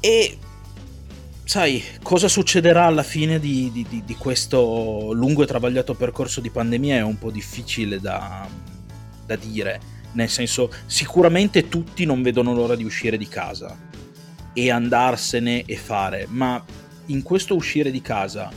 E 0.00 0.38
sai, 1.44 1.82
cosa 2.02 2.28
succederà 2.28 2.86
alla 2.86 3.02
fine 3.02 3.38
di, 3.38 3.70
di, 3.72 3.86
di, 3.88 4.02
di, 4.04 4.14
questo 4.14 5.10
lungo 5.12 5.42
e 5.42 5.46
travagliato 5.46 5.94
percorso 5.94 6.40
di 6.40 6.50
pandemia 6.50 6.96
è 6.96 7.02
un 7.02 7.18
po' 7.18 7.30
difficile 7.30 8.00
da, 8.00 8.48
da 9.26 9.36
dire, 9.36 9.80
nel 10.12 10.28
senso 10.28 10.70
sicuramente 10.86 11.68
tutti 11.68 12.04
non 12.04 12.22
vedono 12.22 12.54
l'ora 12.54 12.76
di 12.76 12.84
uscire 12.84 13.16
di 13.16 13.28
casa 13.28 13.76
e 14.52 14.70
andarsene 14.70 15.64
e 15.64 15.76
fare, 15.76 16.26
ma 16.28 16.62
in 17.06 17.22
questo 17.22 17.54
uscire 17.54 17.90
di 17.90 18.00
casa 18.00 18.50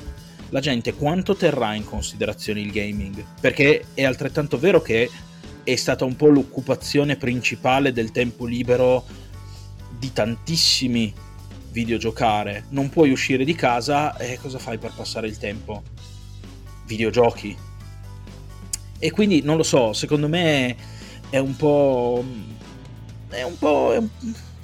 la 0.49 0.59
gente 0.59 0.93
quanto 0.93 1.35
terrà 1.35 1.73
in 1.73 1.83
considerazione 1.83 2.61
il 2.61 2.71
gaming? 2.71 3.23
Perché 3.41 3.85
è 3.93 4.03
altrettanto 4.03 4.57
vero 4.57 4.81
che 4.81 5.09
è 5.63 5.75
stata 5.75 6.05
un 6.05 6.15
po' 6.15 6.27
l'occupazione 6.27 7.15
principale 7.15 7.91
del 7.91 8.11
tempo 8.11 8.45
libero 8.45 9.03
di 9.97 10.13
tantissimi 10.13 11.13
videogiocare, 11.75 12.67
non 12.69 12.87
puoi 12.87 13.11
uscire 13.11 13.43
di 13.43 13.53
casa 13.53 14.15
e 14.15 14.39
cosa 14.41 14.59
fai 14.59 14.77
per 14.77 14.93
passare 14.95 15.27
il 15.27 15.37
tempo? 15.37 15.83
Videogiochi. 16.85 17.55
E 18.97 19.11
quindi 19.11 19.41
non 19.41 19.57
lo 19.57 19.63
so, 19.63 19.91
secondo 19.91 20.29
me 20.29 20.75
è 21.29 21.37
un 21.37 21.55
po'. 21.57 22.23
È 23.27 23.43
un 23.43 23.57
po'. 23.57 23.93
È 23.93 23.97
un, 23.97 24.07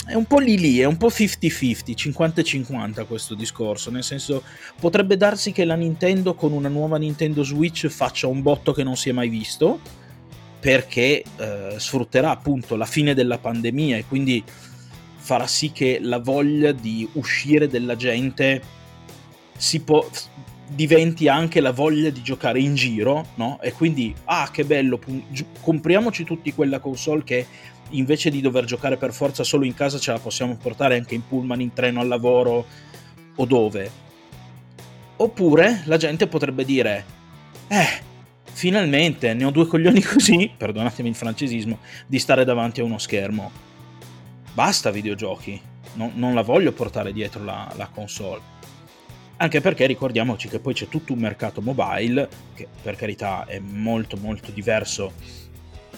è 0.06 0.14
un 0.14 0.26
po' 0.26 0.40
lì 0.40 0.58
lì, 0.58 0.80
è 0.80 0.86
un 0.86 0.98
po' 0.98 1.08
50-50, 1.10 1.92
50-50 1.94 3.06
questo 3.06 3.36
discorso, 3.36 3.92
nel 3.92 4.04
senso 4.04 4.44
potrebbe 4.80 5.16
darsi 5.16 5.52
che 5.52 5.64
la 5.64 5.76
Nintendo 5.76 6.34
con 6.34 6.54
una 6.54 6.70
nuova 6.70 6.98
Nintendo 6.98 7.44
Switch 7.44 7.88
faccia 7.88 8.28
un 8.28 8.42
botto 8.42 8.74
che 8.74 8.84
non 8.84 8.98
si 8.98 9.10
è 9.10 9.12
mai 9.12 9.30
visto, 9.30 9.80
perché 10.60 11.24
eh, 11.38 11.76
sfrutterà 11.78 12.32
appunto 12.32 12.76
la 12.76 12.86
fine 12.86 13.14
della 13.14 13.38
pandemia 13.38 13.98
e 13.98 14.06
quindi 14.06 14.44
farà 15.22 15.46
sì 15.46 15.72
che 15.72 16.00
la 16.02 16.18
voglia 16.18 16.72
di 16.72 17.08
uscire 17.14 17.68
della 17.68 17.96
gente 17.96 18.60
può, 19.86 20.10
diventi 20.68 21.28
anche 21.28 21.62
la 21.62 21.72
voglia 21.72 22.10
di 22.10 22.24
giocare 22.24 22.60
in 22.60 22.74
giro, 22.74 23.28
no? 23.36 23.60
E 23.62 23.72
quindi, 23.72 24.16
ah, 24.26 24.50
che 24.52 24.66
bello, 24.66 25.00
compriamoci 25.62 26.24
tutti 26.24 26.52
quella 26.54 26.80
console 26.80 27.24
che 27.24 27.46
invece 27.92 28.32
di 28.32 28.42
dover 28.42 28.66
giocare 28.66 28.98
per 28.98 29.14
forza 29.14 29.44
solo 29.44 29.64
in 29.64 29.76
casa 29.76 30.00
ce 30.00 30.12
la 30.12 30.18
possiamo 30.18 30.58
portare 30.58 30.96
anche 30.96 31.14
in 31.14 31.28
pullman, 31.28 31.62
in 31.62 31.72
treno 31.72 32.00
al 32.00 32.08
lavoro 32.08 32.66
o 33.36 33.46
dove. 33.46 33.92
Oppure 35.18 35.84
la 35.86 35.98
gente 35.98 36.26
potrebbe 36.26 36.66
dire, 36.66 37.06
eh, 37.68 38.02
finalmente 38.52 39.36
ne 39.36 39.46
ho 39.46 39.52
due 39.52 39.68
coglioni 39.68 40.02
così, 40.02 40.50
perdonatemi 40.58 41.10
il 41.10 41.16
francesismo, 41.16 41.78
di 42.08 42.18
stare 42.18 42.44
davanti 42.44 42.82
a 42.82 42.86
uno 42.86 42.98
schermo 42.98 43.70
basta 44.54 44.92
videogiochi, 44.92 45.60
non, 45.94 46.12
non 46.16 46.34
la 46.34 46.42
voglio 46.42 46.72
portare 46.72 47.14
dietro 47.14 47.44
la, 47.44 47.72
la 47.76 47.88
console. 47.88 48.60
Anche 49.38 49.60
perché 49.60 49.88
ricordiamoci 49.88 50.48
che 50.48 50.60
poi 50.60 50.74
c'è 50.74 50.88
tutto 50.88 51.14
un 51.14 51.20
mercato 51.20 51.62
mobile, 51.62 52.30
che 52.54 52.68
per 52.82 52.96
carità 52.96 53.46
è 53.46 53.60
molto 53.60 54.18
molto 54.18 54.52
diverso 54.52 55.14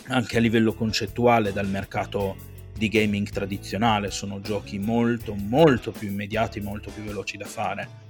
anche 0.08 0.38
a 0.38 0.40
livello 0.40 0.74
concettuale 0.74 1.54
dal 1.54 1.68
mercato 1.68 2.36
di 2.76 2.88
gaming 2.90 3.30
tradizionale, 3.30 4.12
sono 4.12 4.42
giochi 4.42 4.80
molto 4.80 5.36
molto 5.36 5.92
più 5.92 6.10
immediati, 6.10 6.60
molto 6.60 6.90
più 6.92 7.04
veloci 7.04 7.38
da 7.38 7.46
fare. 7.46 8.02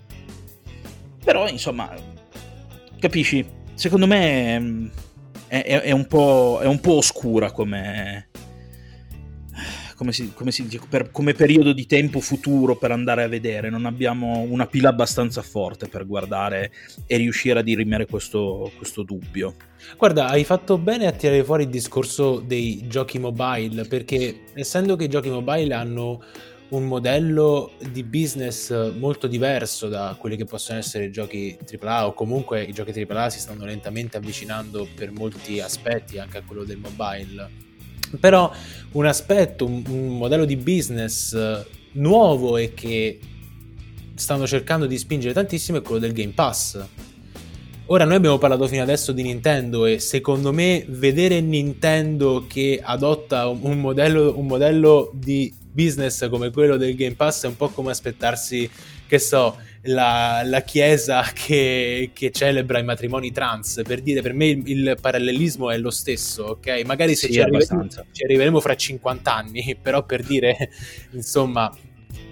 Però 1.23 1.47
insomma, 1.47 1.93
capisci, 2.99 3.45
secondo 3.73 4.07
me 4.07 4.55
è, 5.47 5.63
è, 5.63 5.81
è, 5.81 5.91
un, 5.91 6.07
po', 6.07 6.59
è 6.61 6.65
un 6.65 6.79
po' 6.79 6.97
oscura 6.97 7.51
come, 7.51 8.29
come, 9.95 10.11
si, 10.11 10.33
come, 10.33 10.51
si, 10.51 10.67
per, 10.89 11.11
come 11.11 11.33
periodo 11.33 11.73
di 11.73 11.85
tempo 11.85 12.19
futuro 12.19 12.75
per 12.75 12.91
andare 12.91 13.23
a 13.23 13.27
vedere, 13.27 13.69
non 13.69 13.85
abbiamo 13.85 14.39
una 14.41 14.65
pila 14.65 14.89
abbastanza 14.89 15.41
forte 15.41 15.87
per 15.87 16.05
guardare 16.05 16.71
e 17.05 17.17
riuscire 17.17 17.59
a 17.59 17.63
dirimere 17.63 18.05
questo, 18.05 18.71
questo 18.77 19.03
dubbio. 19.03 19.55
Guarda, 19.97 20.27
hai 20.27 20.43
fatto 20.43 20.77
bene 20.77 21.07
a 21.07 21.11
tirare 21.11 21.43
fuori 21.43 21.63
il 21.63 21.69
discorso 21.69 22.39
dei 22.39 22.87
giochi 22.87 23.19
mobile, 23.19 23.85
perché 23.85 24.43
essendo 24.53 24.95
che 24.95 25.05
i 25.05 25.09
giochi 25.09 25.29
mobile 25.29 25.73
hanno 25.73 26.21
un 26.69 26.87
modello 26.87 27.73
di 27.91 28.03
business 28.03 28.93
molto 28.93 29.27
diverso 29.27 29.89
da 29.89 30.15
quelli 30.19 30.35
che 30.35 30.45
possono 30.45 30.79
essere 30.79 31.05
i 31.05 31.11
giochi 31.11 31.55
AAA 31.79 32.07
o 32.07 32.13
comunque 32.13 32.63
i 32.63 32.73
giochi 32.73 32.99
AAA 32.99 33.29
si 33.29 33.39
stanno 33.39 33.65
lentamente 33.65 34.17
avvicinando 34.17 34.87
per 34.95 35.11
molti 35.11 35.59
aspetti 35.59 36.17
anche 36.17 36.39
a 36.39 36.43
quello 36.43 36.63
del 36.63 36.77
mobile 36.77 37.71
però 38.19 38.51
un 38.91 39.05
aspetto, 39.05 39.65
un, 39.65 39.83
un 39.87 40.17
modello 40.17 40.45
di 40.45 40.55
business 40.55 41.33
eh, 41.33 41.65
nuovo 41.93 42.57
e 42.57 42.73
che 42.73 43.19
stanno 44.15 44.45
cercando 44.47 44.85
di 44.85 44.97
spingere 44.97 45.33
tantissimo 45.33 45.79
è 45.79 45.81
quello 45.81 45.99
del 45.99 46.13
Game 46.13 46.33
Pass. 46.33 46.83
Ora 47.87 48.05
noi 48.05 48.15
abbiamo 48.15 48.37
parlato 48.37 48.67
fino 48.67 48.81
adesso 48.81 49.11
di 49.11 49.23
Nintendo 49.23 49.85
e 49.85 49.99
secondo 49.99 50.53
me 50.53 50.85
vedere 50.87 51.41
Nintendo 51.41 52.45
che 52.47 52.79
adotta 52.81 53.47
un 53.47 53.79
modello, 53.79 54.37
un 54.37 54.45
modello 54.45 55.11
di 55.13 55.53
business 55.71 56.29
come 56.29 56.49
quello 56.51 56.77
del 56.77 56.95
Game 56.95 57.15
Pass 57.15 57.43
è 57.43 57.47
un 57.47 57.57
po' 57.57 57.69
come 57.69 57.91
aspettarsi, 57.91 58.69
che 59.05 59.19
so, 59.19 59.57
la, 59.83 60.41
la 60.45 60.61
chiesa 60.61 61.23
che, 61.33 62.11
che, 62.13 62.31
celebra 62.31 62.79
i 62.79 62.83
matrimoni 62.83 63.31
trans. 63.31 63.81
Per 63.83 64.01
dire, 64.01 64.21
per 64.21 64.33
me 64.33 64.47
il, 64.47 64.63
il 64.65 64.97
parallelismo 64.99 65.71
è 65.71 65.77
lo 65.77 65.89
stesso, 65.89 66.43
ok? 66.43 66.83
Magari 66.85 67.15
se 67.15 67.27
sì, 67.27 67.33
ci, 67.33 67.39
arriveremo, 67.41 67.87
ci, 68.11 68.23
arriveremo, 68.23 68.59
fra 68.59 68.75
50 68.75 69.33
anni, 69.33 69.77
però 69.81 70.05
per 70.05 70.23
dire, 70.23 70.69
insomma, 71.11 71.75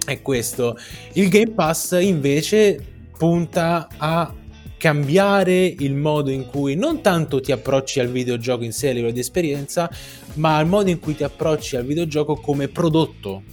è 0.06 0.22
questo. 0.22 0.78
Il 1.14 1.30
Game 1.30 1.52
Pass 1.52 1.98
invece 2.00 2.80
punta 3.18 3.88
a 3.98 4.34
cambiare 4.78 5.66
il 5.66 5.94
modo 5.94 6.32
in 6.32 6.48
cui 6.48 6.76
non 6.76 7.02
tanto 7.02 7.40
ti 7.40 7.52
approcci 7.52 8.00
al 8.00 8.08
videogioco 8.08 8.64
in 8.64 8.74
sé 8.74 8.90
a 8.90 8.94
livello 8.94 9.14
di 9.14 9.20
esperienza, 9.20 9.92
ma 10.36 10.58
al 10.58 10.68
modo 10.68 10.90
in 10.90 11.00
cui 11.00 11.16
ti 11.16 11.24
approcci 11.24 11.76
al 11.76 11.86
videogioco 11.86 12.36
come 12.36 12.68
prodotto. 12.68 13.44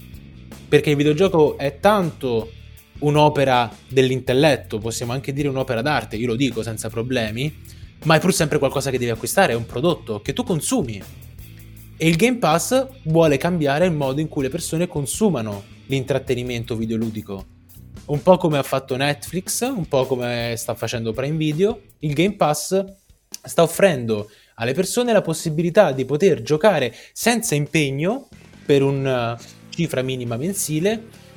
Perché 0.67 0.91
il 0.91 0.95
videogioco 0.95 1.57
è 1.57 1.79
tanto 1.79 2.51
un'opera 2.99 3.71
dell'intelletto, 3.87 4.77
possiamo 4.79 5.11
anche 5.11 5.33
dire 5.33 5.47
un'opera 5.47 5.81
d'arte, 5.81 6.15
io 6.15 6.27
lo 6.27 6.35
dico 6.35 6.63
senza 6.63 6.89
problemi, 6.89 7.53
ma 8.03 8.15
è 8.15 8.19
pur 8.19 8.33
sempre 8.33 8.59
qualcosa 8.59 8.91
che 8.91 8.97
devi 8.97 9.11
acquistare, 9.11 9.53
è 9.53 9.55
un 9.55 9.65
prodotto 9.65 10.21
che 10.21 10.33
tu 10.33 10.43
consumi. 10.43 11.01
E 11.97 12.07
il 12.07 12.15
Game 12.15 12.37
Pass 12.37 12.87
vuole 13.03 13.37
cambiare 13.37 13.85
il 13.85 13.91
modo 13.91 14.21
in 14.21 14.29
cui 14.29 14.43
le 14.43 14.49
persone 14.49 14.87
consumano 14.87 15.63
l'intrattenimento 15.87 16.75
videoludico. 16.75 17.45
Un 18.05 18.21
po' 18.21 18.37
come 18.37 18.57
ha 18.57 18.63
fatto 18.63 18.95
Netflix, 18.95 19.61
un 19.61 19.87
po' 19.87 20.05
come 20.05 20.53
sta 20.57 20.75
facendo 20.75 21.11
Prime 21.11 21.37
Video, 21.37 21.81
il 21.99 22.13
Game 22.13 22.35
Pass 22.35 22.83
sta 23.43 23.61
offrendo 23.61 24.29
alle 24.55 24.73
persone 24.73 25.13
la 25.13 25.21
possibilità 25.21 25.91
di 25.91 26.05
poter 26.05 26.41
giocare 26.41 26.93
senza 27.13 27.55
impegno 27.55 28.27
per 28.65 28.81
una 28.81 29.37
cifra 29.69 30.01
minima 30.01 30.37
mensile 30.37 31.27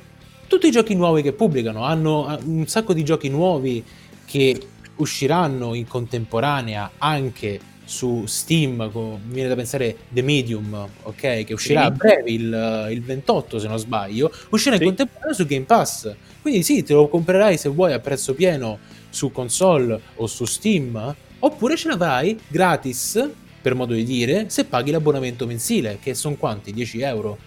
tutti 0.53 0.67
i 0.67 0.71
giochi 0.71 0.93
nuovi 0.93 1.23
che 1.23 1.33
pubblicano. 1.33 1.83
Hanno 1.83 2.37
un 2.45 2.67
sacco 2.67 2.93
di 2.93 3.03
giochi 3.03 3.27
nuovi 3.27 3.83
che 4.23 4.67
usciranno 4.97 5.73
in 5.73 5.87
contemporanea 5.87 6.91
anche 6.99 7.59
su 7.85 8.25
Steam, 8.27 8.91
con, 8.91 9.19
mi 9.25 9.33
viene 9.33 9.49
da 9.49 9.55
pensare 9.55 9.97
The 10.09 10.21
Medium, 10.21 10.87
ok, 11.01 11.43
che 11.43 11.53
uscirà 11.53 11.81
sì. 11.81 11.87
a 11.87 11.91
breve 11.91 12.31
il, 12.31 12.87
il, 12.91 13.01
28 13.01 13.59
se 13.59 13.67
non 13.67 13.79
sbaglio, 13.79 14.31
uscirà 14.49 14.75
sì. 14.75 14.83
in 14.83 14.89
contemporanea 14.89 15.33
su 15.33 15.45
Game 15.47 15.65
Pass. 15.65 16.13
Quindi 16.41 16.61
sì, 16.61 16.83
te 16.83 16.93
lo 16.93 17.07
comprerai 17.07 17.57
se 17.57 17.69
vuoi 17.69 17.93
a 17.93 17.99
prezzo 17.99 18.35
pieno 18.35 18.77
su 19.09 19.31
console 19.31 19.99
o 20.15 20.27
su 20.27 20.45
Steam, 20.45 21.15
oppure 21.39 21.75
ce 21.75 21.87
l'avrai 21.87 22.39
gratis, 22.47 23.27
per 23.59 23.73
modo 23.73 23.93
di 23.93 24.03
dire, 24.03 24.45
se 24.49 24.65
paghi 24.65 24.91
l'abbonamento 24.91 25.47
mensile, 25.47 25.97
che 25.99 26.13
sono 26.13 26.35
quanti? 26.35 26.71
10 26.71 27.01
euro? 27.01 27.37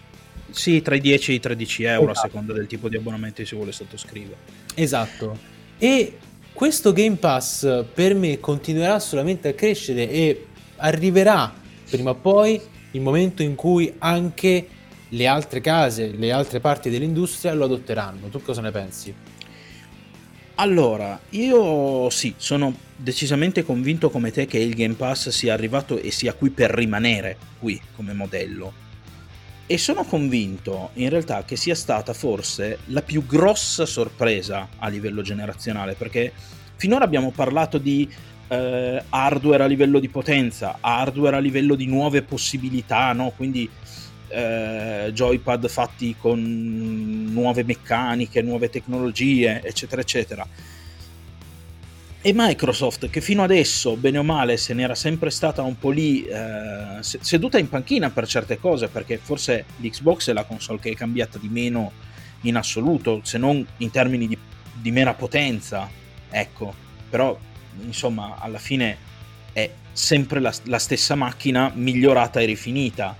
Sì, 0.50 0.82
tra 0.82 0.94
i 0.94 1.00
10 1.00 1.32
e 1.32 1.34
i 1.34 1.40
13 1.40 1.82
euro 1.84 2.10
esatto. 2.10 2.26
a 2.26 2.30
seconda 2.30 2.52
del 2.52 2.66
tipo 2.66 2.88
di 2.88 2.96
abbonamento 2.96 3.42
che 3.42 3.46
si 3.46 3.54
vuole 3.54 3.72
sottoscrivere. 3.72 4.36
Esatto. 4.74 5.38
E 5.78 6.18
questo 6.52 6.92
Game 6.92 7.16
Pass 7.16 7.84
per 7.92 8.14
me 8.14 8.40
continuerà 8.40 8.98
solamente 8.98 9.48
a 9.48 9.52
crescere 9.54 10.08
e 10.08 10.46
arriverà 10.76 11.52
prima 11.88 12.10
o 12.10 12.14
poi 12.14 12.60
il 12.92 13.00
momento 13.00 13.42
in 13.42 13.54
cui 13.54 13.92
anche 13.98 14.66
le 15.10 15.26
altre 15.26 15.60
case, 15.60 16.12
le 16.16 16.32
altre 16.32 16.60
parti 16.60 16.90
dell'industria 16.90 17.52
lo 17.52 17.64
adotteranno. 17.64 18.28
Tu 18.28 18.40
cosa 18.42 18.60
ne 18.60 18.70
pensi? 18.70 19.14
Allora, 20.56 21.20
io 21.30 22.08
sì, 22.08 22.34
sono 22.38 22.74
decisamente 22.96 23.62
convinto 23.62 24.08
come 24.08 24.30
te 24.30 24.46
che 24.46 24.58
il 24.58 24.74
Game 24.74 24.94
Pass 24.94 25.28
sia 25.28 25.52
arrivato 25.52 25.98
e 25.98 26.10
sia 26.10 26.32
qui 26.32 26.48
per 26.48 26.70
rimanere 26.70 27.36
qui 27.58 27.78
come 27.94 28.14
modello 28.14 28.84
e 29.66 29.78
sono 29.78 30.04
convinto 30.04 30.90
in 30.94 31.08
realtà 31.08 31.44
che 31.44 31.56
sia 31.56 31.74
stata 31.74 32.12
forse 32.12 32.78
la 32.86 33.02
più 33.02 33.26
grossa 33.26 33.84
sorpresa 33.84 34.68
a 34.78 34.88
livello 34.88 35.22
generazionale, 35.22 35.94
perché 35.94 36.32
finora 36.76 37.04
abbiamo 37.04 37.32
parlato 37.32 37.78
di 37.78 38.08
eh, 38.48 39.02
hardware 39.08 39.64
a 39.64 39.66
livello 39.66 39.98
di 39.98 40.08
potenza, 40.08 40.78
hardware 40.80 41.36
a 41.36 41.40
livello 41.40 41.74
di 41.74 41.86
nuove 41.86 42.22
possibilità, 42.22 43.12
no? 43.12 43.32
quindi 43.34 43.68
eh, 44.28 45.10
joypad 45.12 45.68
fatti 45.68 46.14
con 46.16 47.28
nuove 47.32 47.64
meccaniche, 47.64 48.42
nuove 48.42 48.70
tecnologie, 48.70 49.62
eccetera, 49.62 50.00
eccetera 50.00 50.46
e 52.26 52.32
Microsoft, 52.34 53.08
che 53.08 53.20
fino 53.20 53.44
adesso, 53.44 53.94
bene 53.94 54.18
o 54.18 54.24
male, 54.24 54.56
se 54.56 54.74
n'era 54.74 54.96
sempre 54.96 55.30
stata 55.30 55.62
un 55.62 55.78
po' 55.78 55.90
lì 55.90 56.24
eh, 56.24 56.98
seduta 57.00 57.56
in 57.56 57.68
panchina 57.68 58.10
per 58.10 58.26
certe 58.26 58.58
cose, 58.58 58.88
perché 58.88 59.16
forse 59.16 59.64
l'Xbox 59.76 60.30
è 60.30 60.32
la 60.32 60.42
console 60.42 60.80
che 60.80 60.90
è 60.90 60.96
cambiata 60.96 61.38
di 61.38 61.48
meno 61.48 61.92
in 62.40 62.56
assoluto, 62.56 63.20
se 63.22 63.38
non 63.38 63.64
in 63.76 63.92
termini 63.92 64.26
di, 64.26 64.36
di 64.74 64.90
mera 64.90 65.14
potenza, 65.14 65.88
ecco, 66.28 66.74
però 67.08 67.38
insomma 67.84 68.38
alla 68.40 68.58
fine 68.58 68.96
è 69.52 69.70
sempre 69.92 70.40
la, 70.40 70.52
la 70.64 70.80
stessa 70.80 71.14
macchina 71.14 71.70
migliorata 71.72 72.40
e 72.40 72.44
rifinita. 72.46 73.16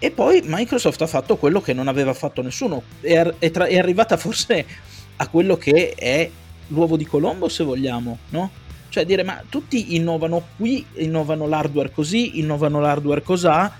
E 0.00 0.10
poi 0.10 0.42
Microsoft 0.44 1.00
ha 1.02 1.06
fatto 1.06 1.36
quello 1.36 1.60
che 1.60 1.74
non 1.74 1.86
aveva 1.86 2.12
fatto 2.12 2.42
nessuno, 2.42 2.82
è, 3.02 3.20
è, 3.38 3.50
tra, 3.52 3.66
è 3.66 3.78
arrivata 3.78 4.16
forse 4.16 4.66
a 5.14 5.28
quello 5.28 5.56
che 5.56 5.94
è 5.94 6.28
l'uovo 6.70 6.96
di 6.96 7.04
Colombo 7.04 7.48
se 7.48 7.64
vogliamo, 7.64 8.18
no? 8.30 8.50
Cioè 8.88 9.04
dire 9.04 9.22
ma 9.22 9.42
tutti 9.48 9.94
innovano 9.94 10.48
qui, 10.56 10.84
innovano 10.94 11.46
l'hardware 11.46 11.92
così, 11.92 12.40
innovano 12.40 12.80
l'hardware 12.80 13.22
cos'ha 13.22 13.72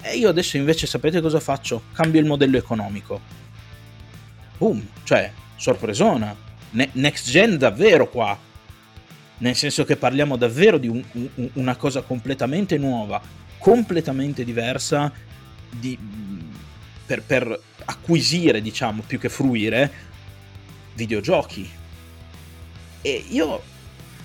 e 0.00 0.16
io 0.16 0.30
adesso 0.30 0.56
invece 0.56 0.86
sapete 0.86 1.20
cosa 1.20 1.40
faccio? 1.40 1.82
Cambio 1.92 2.20
il 2.20 2.26
modello 2.26 2.56
economico. 2.56 3.20
Boom, 4.56 4.86
cioè 5.04 5.30
sorpresona. 5.56 6.34
Ne- 6.70 6.90
next 6.92 7.28
gen 7.28 7.58
davvero 7.58 8.08
qua. 8.08 8.38
Nel 9.38 9.56
senso 9.56 9.84
che 9.84 9.96
parliamo 9.96 10.36
davvero 10.36 10.78
di 10.78 10.88
un, 10.88 11.02
un, 11.12 11.50
una 11.54 11.76
cosa 11.76 12.02
completamente 12.02 12.76
nuova, 12.78 13.20
completamente 13.58 14.44
diversa 14.44 15.10
di, 15.70 15.98
per, 17.06 17.22
per 17.22 17.60
acquisire, 17.86 18.60
diciamo, 18.60 19.02
più 19.06 19.18
che 19.18 19.28
fruire 19.28 20.08
videogiochi 20.94 21.78
e 23.02 23.24
io, 23.28 23.62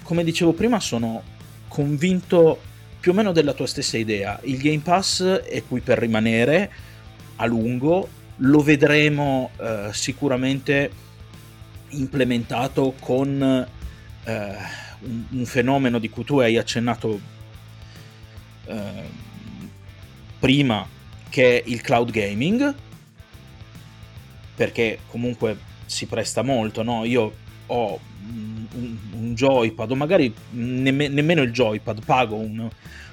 come 0.04 0.24
dicevo 0.24 0.54
prima, 0.54 0.80
sono 0.80 1.24
convinto 1.68 2.60
più 3.00 3.12
o 3.12 3.14
meno 3.16 3.32
della 3.32 3.54
tua 3.54 3.68
stessa 3.68 3.98
idea. 3.98 4.40
Il 4.44 4.58
Game 4.58 4.80
Pass 4.80 5.24
è 5.24 5.64
qui 5.68 5.80
per 5.82 6.00
rimanere 6.00 6.72
a 7.38 7.46
lungo, 7.46 8.08
lo 8.38 8.62
vedremo 8.62 9.52
eh, 9.58 9.90
sicuramente 9.92 10.92
implementato 11.90 12.96
con 13.00 13.68
eh, 14.24 14.56
un, 15.02 15.24
un, 15.30 15.46
fenomeno 15.46 16.00
di 16.00 16.10
cui 16.10 16.24
tu 16.24 16.40
hai 16.40 16.58
accennato 16.58 17.20
eh, 18.66 19.04
prima, 20.40 20.88
che 21.30 21.62
è 21.62 21.64
il 21.68 21.82
cloud 21.82 22.12
gaming, 22.12 22.74
perché 24.56 25.00
comunque 25.08 25.58
si 25.86 26.08
presta 26.08 26.42
molto, 26.42 26.82
no? 26.82 27.06
Io 27.06 27.44
ho 27.68 28.00
un, 28.76 28.98
un 29.14 29.34
joypad 29.34 29.92
o 29.92 29.96
magari 29.96 30.34
nemme, 30.52 31.08
nemmeno 31.08 31.42
il 31.42 31.52
joypad, 31.52 32.04
pago 32.04 32.36
un, 32.36 32.68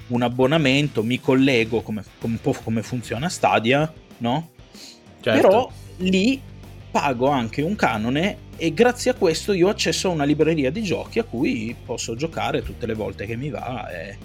un 0.07 0.21
abbonamento, 0.21 1.03
mi 1.03 1.19
collego 1.19 1.81
come, 1.81 2.03
come, 2.19 2.33
un 2.33 2.41
po' 2.41 2.55
come 2.63 2.83
funziona 2.83 3.29
Stadia, 3.29 3.91
no? 4.17 4.49
Certo. 5.21 5.47
Però 5.47 5.71
lì 5.97 6.41
pago 6.91 7.27
anche 7.27 7.61
un 7.61 7.75
canone 7.75 8.37
e 8.57 8.73
grazie 8.73 9.11
a 9.11 9.13
questo 9.15 9.53
io 9.53 9.67
ho 9.67 9.71
accesso 9.71 10.09
a 10.09 10.11
una 10.11 10.25
libreria 10.25 10.69
di 10.69 10.83
giochi 10.83 11.19
a 11.19 11.23
cui 11.23 11.75
posso 11.85 12.15
giocare 12.15 12.61
tutte 12.61 12.85
le 12.85 12.93
volte 12.93 13.25
che 13.25 13.35
mi 13.35 13.49
va. 13.49 13.89
E... 13.89 14.17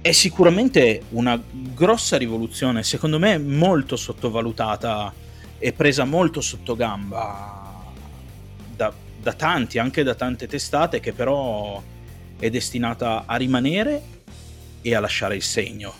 È 0.00 0.12
sicuramente 0.12 1.02
una 1.10 1.40
grossa 1.50 2.16
rivoluzione, 2.16 2.82
secondo 2.82 3.18
me 3.18 3.38
molto 3.38 3.96
sottovalutata 3.96 5.12
e 5.58 5.72
presa 5.72 6.04
molto 6.04 6.42
sotto 6.42 6.76
gamba 6.76 7.63
da, 9.24 9.32
tanti, 9.32 9.78
anche 9.78 10.02
da 10.02 10.14
tante 10.14 10.46
testate, 10.46 11.00
che 11.00 11.12
però 11.12 11.82
è 12.38 12.50
destinata 12.50 13.24
a 13.26 13.36
rimanere 13.36 14.02
e 14.82 14.94
a 14.94 15.00
lasciare 15.00 15.34
il 15.34 15.42
segno. 15.42 15.92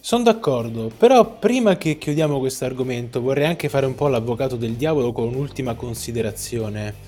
Sono 0.00 0.22
d'accordo, 0.22 0.90
però 0.96 1.36
prima 1.38 1.76
che 1.76 1.98
chiudiamo 1.98 2.38
questo 2.38 2.64
argomento 2.64 3.20
vorrei 3.20 3.44
anche 3.44 3.68
fare 3.68 3.84
un 3.84 3.94
po' 3.94 4.08
l'avvocato 4.08 4.56
del 4.56 4.72
diavolo 4.72 5.12
con 5.12 5.28
un'ultima 5.28 5.74
considerazione. 5.74 7.06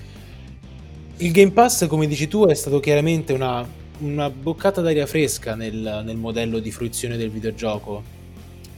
Il 1.17 1.31
Game 1.31 1.51
Pass, 1.51 1.87
come 1.87 2.05
dici 2.05 2.27
tu, 2.27 2.45
è 2.45 2.53
stato 2.53 2.79
chiaramente 2.79 3.33
una, 3.33 3.67
una 3.99 4.29
boccata 4.29 4.81
d'aria 4.81 5.07
fresca 5.07 5.55
nel, 5.55 6.03
nel 6.05 6.17
modello 6.17 6.59
di 6.59 6.71
fruizione 6.71 7.17
del 7.17 7.31
videogioco, 7.31 8.03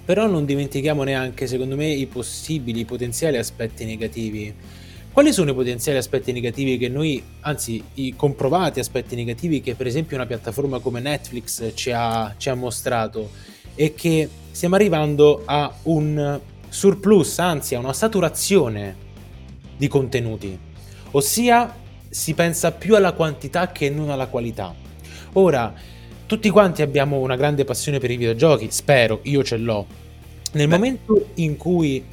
però 0.05 0.25
non 0.27 0.45
dimentichiamo 0.45 1.03
neanche, 1.03 1.47
secondo 1.47 1.75
me, 1.75 1.89
i 1.89 2.05
possibili, 2.05 2.81
i 2.81 2.85
potenziali 2.85 3.35
aspetti 3.35 3.83
negativi 3.83 4.53
quali 5.13 5.31
sono 5.31 5.51
i 5.51 5.53
potenziali 5.53 5.99
aspetti 5.99 6.31
negativi 6.31 6.77
che 6.77 6.89
noi, 6.89 7.23
anzi 7.41 7.81
i 7.93 8.15
comprovati 8.15 8.79
aspetti 8.79 9.15
negativi 9.15 9.61
che 9.61 9.75
per 9.75 9.85
esempio 9.85 10.17
una 10.17 10.25
piattaforma 10.25 10.79
come 10.79 10.99
Netflix 10.99 11.71
ci 11.75 11.91
ha, 11.91 12.33
ci 12.35 12.49
ha 12.49 12.55
mostrato 12.55 13.29
e 13.75 13.93
che 13.93 14.27
stiamo 14.49 14.73
arrivando 14.73 15.43
a 15.45 15.71
un 15.83 16.39
surplus, 16.67 17.37
anzi 17.37 17.75
a 17.75 17.79
una 17.79 17.93
saturazione 17.93 18.95
di 19.77 19.87
contenuti, 19.87 20.57
ossia 21.11 21.75
si 22.09 22.33
pensa 22.33 22.71
più 22.71 22.95
alla 22.95 23.13
quantità 23.13 23.71
che 23.71 23.91
non 23.91 24.09
alla 24.09 24.25
qualità. 24.25 24.73
Ora, 25.33 25.73
tutti 26.25 26.49
quanti 26.49 26.81
abbiamo 26.81 27.19
una 27.19 27.35
grande 27.35 27.65
passione 27.65 27.99
per 27.99 28.09
i 28.09 28.17
videogiochi, 28.17 28.67
spero, 28.71 29.19
io 29.23 29.43
ce 29.43 29.57
l'ho. 29.57 29.85
Nel 30.53 30.67
Beh. 30.67 30.73
momento 30.75 31.27
in 31.35 31.55
cui 31.55 32.03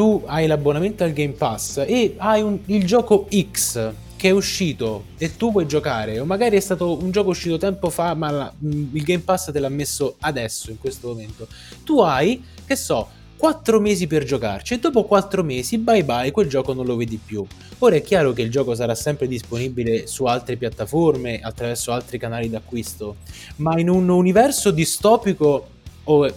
tu 0.00 0.22
hai 0.24 0.46
l'abbonamento 0.46 1.04
al 1.04 1.12
Game 1.12 1.34
Pass 1.34 1.84
e 1.86 2.14
hai 2.16 2.40
un, 2.40 2.58
il 2.64 2.86
gioco 2.86 3.28
X 3.30 3.92
che 4.16 4.28
è 4.28 4.30
uscito 4.30 5.04
e 5.18 5.36
tu 5.36 5.52
puoi 5.52 5.66
giocare, 5.66 6.18
o 6.18 6.24
magari 6.24 6.56
è 6.56 6.60
stato 6.60 6.96
un 6.98 7.10
gioco 7.10 7.28
uscito 7.28 7.58
tempo 7.58 7.90
fa, 7.90 8.14
ma 8.14 8.30
la, 8.30 8.52
il 8.60 9.02
Game 9.02 9.20
Pass 9.20 9.52
te 9.52 9.58
l'ha 9.58 9.68
messo 9.68 10.16
adesso, 10.20 10.70
in 10.70 10.78
questo 10.78 11.08
momento. 11.08 11.46
Tu 11.84 12.00
hai, 12.00 12.42
che 12.64 12.76
so, 12.76 13.08
4 13.36 13.78
mesi 13.78 14.06
per 14.06 14.24
giocarci 14.24 14.72
e 14.72 14.78
dopo 14.78 15.04
4 15.04 15.44
mesi 15.44 15.76
bye 15.76 16.02
bye 16.02 16.30
quel 16.30 16.48
gioco 16.48 16.72
non 16.72 16.86
lo 16.86 16.96
vedi 16.96 17.20
più. 17.22 17.44
Ora 17.80 17.96
è 17.96 18.00
chiaro 18.00 18.32
che 18.32 18.40
il 18.40 18.50
gioco 18.50 18.74
sarà 18.74 18.94
sempre 18.94 19.28
disponibile 19.28 20.06
su 20.06 20.24
altre 20.24 20.56
piattaforme, 20.56 21.40
attraverso 21.42 21.92
altri 21.92 22.16
canali 22.16 22.48
d'acquisto, 22.48 23.16
ma 23.56 23.78
in 23.78 23.90
un 23.90 24.08
universo 24.08 24.70
distopico 24.70 25.68
o 26.04 26.34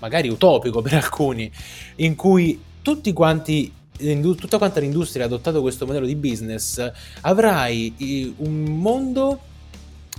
magari 0.00 0.28
utopico 0.28 0.82
per 0.82 0.92
alcuni, 0.92 1.50
in 1.96 2.14
cui 2.14 2.74
tutti 2.86 3.12
quanti 3.12 3.72
tutta 3.96 4.58
quanta 4.58 4.78
l'industria 4.78 5.24
ha 5.24 5.26
adottato 5.26 5.60
questo 5.60 5.86
modello 5.86 6.06
di 6.06 6.14
business, 6.14 6.88
avrai 7.22 8.32
un 8.36 8.62
mondo 8.62 9.40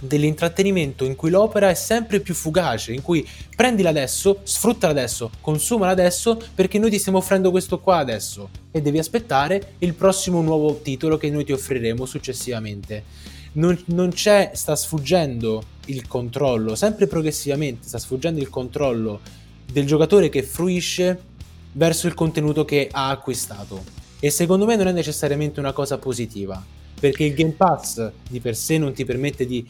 dell'intrattenimento 0.01 1.05
in 1.05 1.15
cui 1.15 1.29
l'opera 1.29 1.69
è 1.69 1.75
sempre 1.75 2.19
più 2.19 2.33
fugace, 2.33 2.91
in 2.91 3.01
cui 3.01 3.25
prendila 3.55 3.87
adesso, 3.87 4.41
sfruttala 4.43 4.91
adesso, 4.91 5.31
consumala 5.39 5.93
adesso 5.93 6.41
perché 6.53 6.77
noi 6.77 6.89
ti 6.89 6.99
stiamo 6.99 7.19
offrendo 7.19 7.51
questo 7.51 7.79
qua 7.79 7.99
adesso 7.99 8.49
e 8.71 8.81
devi 8.81 8.97
aspettare 8.97 9.75
il 9.77 9.93
prossimo 9.93 10.41
nuovo 10.41 10.81
titolo 10.81 11.15
che 11.15 11.29
noi 11.29 11.45
ti 11.45 11.53
offriremo 11.53 12.05
successivamente. 12.05 13.03
Non, 13.53 13.81
non 13.85 14.09
c'è, 14.09 14.51
sta 14.55 14.75
sfuggendo 14.75 15.63
il 15.85 16.05
controllo, 16.05 16.75
sempre 16.75 17.07
progressivamente 17.07 17.87
sta 17.87 17.97
sfuggendo 17.97 18.41
il 18.41 18.49
controllo 18.49 19.21
del 19.71 19.85
giocatore 19.85 20.27
che 20.27 20.43
fruisce 20.43 21.35
verso 21.77 22.07
il 22.07 22.15
contenuto 22.15 22.65
che 22.65 22.89
ha 22.91 23.09
acquistato. 23.09 23.83
E 24.19 24.31
secondo 24.31 24.65
me 24.65 24.75
non 24.75 24.87
è 24.87 24.91
necessariamente 24.91 25.59
una 25.59 25.73
cosa 25.73 25.99
positiva, 25.99 26.63
perché 26.99 27.23
il 27.23 27.35
Game 27.35 27.51
Pass 27.51 28.11
di 28.27 28.39
per 28.39 28.55
sé 28.55 28.77
non 28.79 28.93
ti 28.93 29.05
permette 29.05 29.45
di 29.45 29.65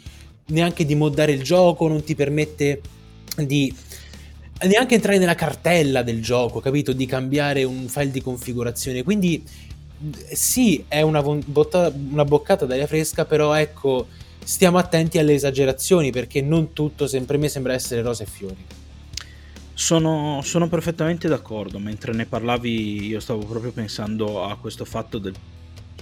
neanche 0.48 0.86
di 0.86 0.96
moddare 0.96 1.34
il 1.34 1.44
gioco, 1.44 1.88
non 1.88 2.04
ti 2.04 2.16
permette 2.16 2.82
di 3.36 3.74
neanche 4.62 4.96
entrare 4.96 5.18
nella 5.18 5.36
cartella 5.36 6.02
del 6.02 6.22
gioco, 6.24 6.62
capito? 6.62 6.94
Di 6.94 7.06
cambiare 7.06 7.66
un 7.66 7.88
file 7.90 8.12
di 8.12 8.22
configurazione. 8.22 9.04
Quindi 9.04 9.44
sì, 10.32 10.86
è 10.88 11.02
una, 11.02 11.22
botta, 11.22 11.92
una 11.94 12.24
boccata 12.24 12.66
d'aria 12.66 12.88
fresca, 12.88 13.26
però 13.26 13.54
ecco, 13.54 14.08
stiamo 14.42 14.78
attenti 14.78 15.18
alle 15.18 15.34
esagerazioni 15.34 16.12
perché 16.12 16.42
non 16.42 16.72
tutto 16.72 17.06
sempre 17.06 17.38
me 17.38 17.50
sembra 17.50 17.74
essere 17.74 18.02
rose 18.02 18.24
e 18.24 18.28
fiori. 18.28 18.66
Sono, 19.78 20.42
sono, 20.44 20.68
perfettamente 20.68 21.28
d'accordo. 21.28 21.78
Mentre 21.78 22.12
ne 22.12 22.26
parlavi, 22.26 23.06
io 23.06 23.20
stavo 23.20 23.46
proprio 23.46 23.72
pensando 23.72 24.44
a 24.44 24.58
questo 24.58 24.86
fatto 24.86 25.20
del 25.20 25.36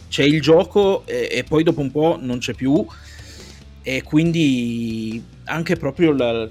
c'è 0.08 0.24
il 0.24 0.40
gioco 0.40 1.06
e, 1.06 1.28
e 1.30 1.44
poi 1.44 1.62
dopo 1.64 1.82
un 1.82 1.92
po' 1.92 2.18
non 2.18 2.38
c'è 2.38 2.54
più, 2.54 2.88
e 3.84 4.02
quindi 4.02 5.22
anche 5.44 5.76
proprio 5.76 6.14
la, 6.14 6.48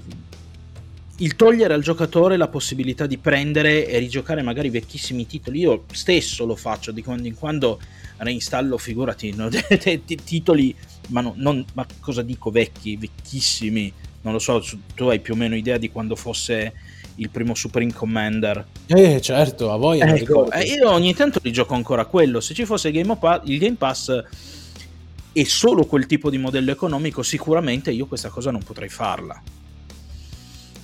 il 1.17 1.35
togliere 1.35 1.73
al 1.73 1.81
giocatore 1.81 2.37
la 2.37 2.47
possibilità 2.47 3.07
di 3.07 3.17
prendere 3.17 3.87
e 3.87 3.97
rigiocare 3.97 4.43
magari 4.43 4.69
vecchissimi 4.69 5.25
titoli. 5.25 5.61
Io 5.61 5.85
stesso 5.93 6.45
lo 6.45 6.55
faccio 6.55 6.91
di 6.91 7.01
quando 7.01 7.27
in 7.27 7.33
quando 7.33 7.79
reinstallo, 8.17 8.77
figurati, 8.77 9.33
no? 9.33 9.49
titoli, 10.05 10.75
ma, 11.07 11.21
no, 11.21 11.33
non, 11.37 11.65
ma 11.73 11.87
cosa 11.99 12.21
dico 12.21 12.51
vecchi, 12.51 12.97
vecchissimi, 12.97 13.91
non 14.21 14.33
lo 14.33 14.39
so, 14.39 14.63
tu 14.93 15.05
hai 15.05 15.19
più 15.19 15.33
o 15.33 15.37
meno 15.37 15.55
idea 15.55 15.79
di 15.79 15.89
quando 15.89 16.15
fosse 16.15 16.93
il 17.15 17.29
primo 17.29 17.55
Supreme 17.55 17.93
Commander. 17.93 18.65
Eh, 18.87 19.21
certo, 19.21 19.71
a 19.71 19.77
voi. 19.77 19.99
Ecco, 19.99 20.51
eh, 20.51 20.63
io 20.63 20.89
ogni 20.91 21.13
tanto 21.13 21.39
li 21.43 21.51
gioco 21.51 21.73
ancora 21.73 22.05
quello. 22.05 22.39
Se 22.39 22.53
ci 22.53 22.65
fosse 22.65 22.89
il 22.89 22.93
Game, 22.95 23.15
Pass, 23.17 23.41
il 23.45 23.57
Game 23.57 23.75
Pass 23.75 24.23
e 25.31 25.45
solo 25.45 25.85
quel 25.85 26.05
tipo 26.05 26.29
di 26.29 26.37
modello 26.37 26.71
economico, 26.71 27.21
sicuramente 27.23 27.91
io 27.91 28.05
questa 28.05 28.29
cosa 28.29 28.51
non 28.51 28.63
potrei 28.63 28.89
farla. 28.89 29.41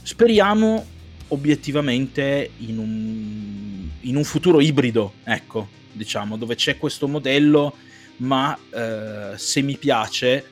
Speriamo 0.04 0.86
obiettivamente 1.30 2.52
in 2.58 2.78
un, 2.78 3.90
in 4.02 4.16
un 4.16 4.24
futuro 4.24 4.60
ibrido, 4.60 5.14
ecco, 5.24 5.68
diciamo, 5.92 6.38
dove 6.38 6.56
c'è 6.56 6.78
questo 6.78 7.08
modello, 7.08 7.76
ma 8.18 8.58
eh, 8.74 9.38
se 9.38 9.62
mi 9.62 9.78
piace 9.78 10.44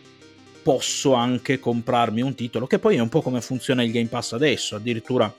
posso 0.63 1.13
anche 1.13 1.59
comprarmi 1.59 2.21
un 2.21 2.35
titolo, 2.35 2.67
che 2.67 2.79
poi 2.79 2.95
è 2.95 2.99
un 2.99 3.09
po' 3.09 3.21
come 3.21 3.41
funziona 3.41 3.83
il 3.83 3.91
Game 3.91 4.07
Pass 4.07 4.33
adesso, 4.33 4.75
addirittura 4.75 5.33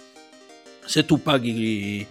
se 0.90 1.04
tu 1.04 1.22
paghi 1.22 2.04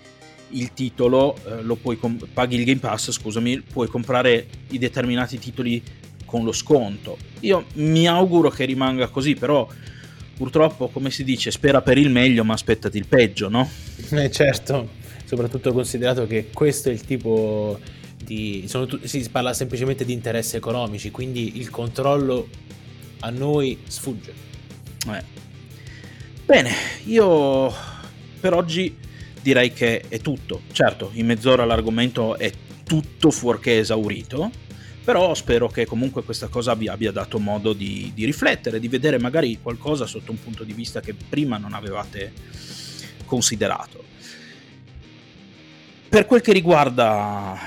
il 0.51 0.73
titolo, 0.73 1.35
eh, 1.45 1.61
lo 1.63 1.75
puoi 1.75 1.97
com- 1.97 2.25
paghi 2.31 2.55
il 2.55 2.63
Game 2.63 2.79
Pass, 2.79 3.11
scusami, 3.11 3.59
puoi 3.59 3.89
comprare 3.89 4.47
i 4.69 4.77
determinati 4.77 5.37
titoli 5.37 5.83
con 6.23 6.45
lo 6.45 6.53
sconto. 6.53 7.17
Io 7.41 7.65
mi 7.73 8.07
auguro 8.07 8.49
che 8.49 8.63
rimanga 8.63 9.09
così, 9.09 9.33
però 9.33 9.67
purtroppo, 10.37 10.87
come 10.87 11.11
si 11.11 11.25
dice, 11.25 11.51
spera 11.51 11.81
per 11.81 11.97
il 11.97 12.09
meglio, 12.09 12.45
ma 12.45 12.53
aspettati 12.53 12.97
il 12.97 13.05
peggio, 13.05 13.49
no? 13.49 13.69
Eh 14.11 14.31
certo, 14.31 14.87
soprattutto 15.25 15.73
considerato 15.73 16.25
che 16.25 16.47
questo 16.53 16.87
è 16.87 16.93
il 16.93 17.01
tipo 17.01 17.77
di... 18.23 18.65
Tu- 18.65 19.03
si 19.03 19.27
parla 19.29 19.53
semplicemente 19.53 20.05
di 20.05 20.13
interessi 20.13 20.55
economici, 20.55 21.11
quindi 21.11 21.57
il 21.57 21.69
controllo 21.69 22.47
a 23.19 23.29
noi 23.29 23.77
sfugge. 23.85 24.33
Eh. 25.05 25.23
Bene, 26.45 26.71
io 27.03 27.97
per 28.39 28.53
oggi 28.53 28.95
direi 29.41 29.71
che 29.73 30.03
è 30.07 30.19
tutto. 30.19 30.61
Certo, 30.71 31.11
in 31.13 31.25
mezz'ora 31.25 31.65
l'argomento 31.65 32.37
è 32.37 32.51
tutto 32.83 33.31
fuorché 33.31 33.79
esaurito, 33.79 34.51
però 35.03 35.33
spero 35.33 35.67
che 35.67 35.85
comunque 35.85 36.23
questa 36.23 36.47
cosa 36.47 36.73
vi 36.75 36.87
abbia 36.87 37.11
dato 37.11 37.39
modo 37.39 37.73
di, 37.73 38.11
di 38.13 38.25
riflettere, 38.25 38.79
di 38.79 38.87
vedere 38.87 39.19
magari 39.19 39.59
qualcosa 39.61 40.05
sotto 40.05 40.31
un 40.31 40.41
punto 40.41 40.63
di 40.63 40.73
vista 40.73 40.99
che 40.99 41.13
prima 41.13 41.57
non 41.57 41.73
avevate 41.73 42.31
considerato. 43.25 44.03
Per 46.09 46.25
quel 46.25 46.41
che 46.41 46.53
riguarda 46.53 47.57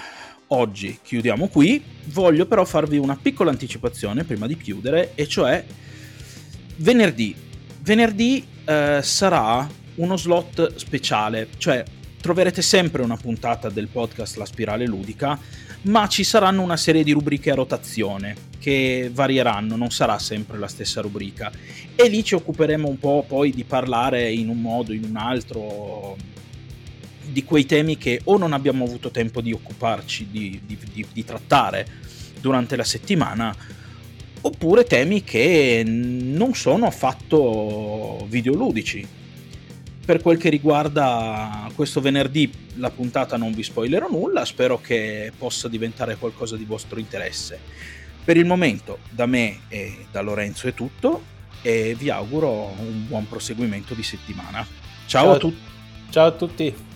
oggi, 0.48 0.98
chiudiamo 1.02 1.46
qui, 1.48 1.82
voglio 2.06 2.46
però 2.46 2.64
farvi 2.64 2.98
una 2.98 3.16
piccola 3.16 3.50
anticipazione 3.50 4.24
prima 4.24 4.46
di 4.46 4.56
chiudere, 4.56 5.12
e 5.14 5.28
cioè 5.28 5.64
venerdì. 6.76 7.34
Venerdì 7.80 8.44
eh, 8.64 9.00
sarà 9.02 9.68
uno 9.96 10.16
slot 10.16 10.76
speciale, 10.76 11.48
cioè 11.58 11.84
troverete 12.20 12.62
sempre 12.62 13.02
una 13.02 13.16
puntata 13.16 13.68
del 13.68 13.88
podcast 13.88 14.36
La 14.36 14.46
Spirale 14.46 14.86
Ludica, 14.86 15.38
ma 15.82 16.06
ci 16.06 16.22
saranno 16.22 16.62
una 16.62 16.76
serie 16.76 17.02
di 17.02 17.10
rubriche 17.10 17.50
a 17.50 17.56
rotazione 17.56 18.50
che 18.60 19.10
varieranno, 19.12 19.74
non 19.74 19.90
sarà 19.90 20.18
sempre 20.20 20.56
la 20.56 20.68
stessa 20.68 21.00
rubrica. 21.00 21.50
E 21.96 22.08
lì 22.08 22.22
ci 22.22 22.34
occuperemo 22.34 22.88
un 22.88 22.98
po' 22.98 23.24
poi 23.26 23.50
di 23.50 23.64
parlare 23.64 24.30
in 24.30 24.48
un 24.48 24.60
modo, 24.60 24.92
in 24.92 25.02
un 25.02 25.16
altro, 25.16 26.16
di 27.24 27.42
quei 27.42 27.66
temi 27.66 27.98
che 27.98 28.20
o 28.24 28.38
non 28.38 28.52
abbiamo 28.52 28.84
avuto 28.84 29.10
tempo 29.10 29.40
di 29.40 29.52
occuparci, 29.52 30.28
di, 30.30 30.60
di, 30.64 30.78
di, 30.92 31.06
di 31.12 31.24
trattare 31.24 31.86
durante 32.40 32.76
la 32.76 32.84
settimana, 32.84 33.54
oppure 34.42 34.84
temi 34.84 35.24
che 35.24 35.82
non 35.84 36.54
sono 36.54 36.86
affatto 36.86 38.26
videoludici, 38.28 39.20
per 40.04 40.20
quel 40.20 40.38
che 40.38 40.48
riguarda 40.48 41.70
questo 41.74 42.00
venerdì, 42.00 42.50
la 42.76 42.90
puntata 42.90 43.36
non 43.36 43.52
vi 43.52 43.62
spoilerò 43.62 44.08
nulla, 44.08 44.44
spero 44.44 44.80
che 44.80 45.32
possa 45.36 45.68
diventare 45.68 46.16
qualcosa 46.16 46.56
di 46.56 46.64
vostro 46.64 46.98
interesse. 46.98 47.58
Per 48.24 48.36
il 48.36 48.44
momento, 48.44 48.98
da 49.10 49.26
me 49.26 49.60
e 49.68 50.06
da 50.10 50.20
Lorenzo 50.20 50.68
è 50.68 50.74
tutto 50.74 51.30
e 51.62 51.94
vi 51.96 52.10
auguro 52.10 52.74
un 52.78 53.06
buon 53.06 53.28
proseguimento 53.28 53.94
di 53.94 54.02
settimana. 54.02 54.66
Ciao, 55.06 55.24
Ciao 55.24 55.32
a 55.32 55.38
tutti. 55.38 55.60
Ciao 56.10 56.26
a 56.26 56.32
tutti. 56.32 56.90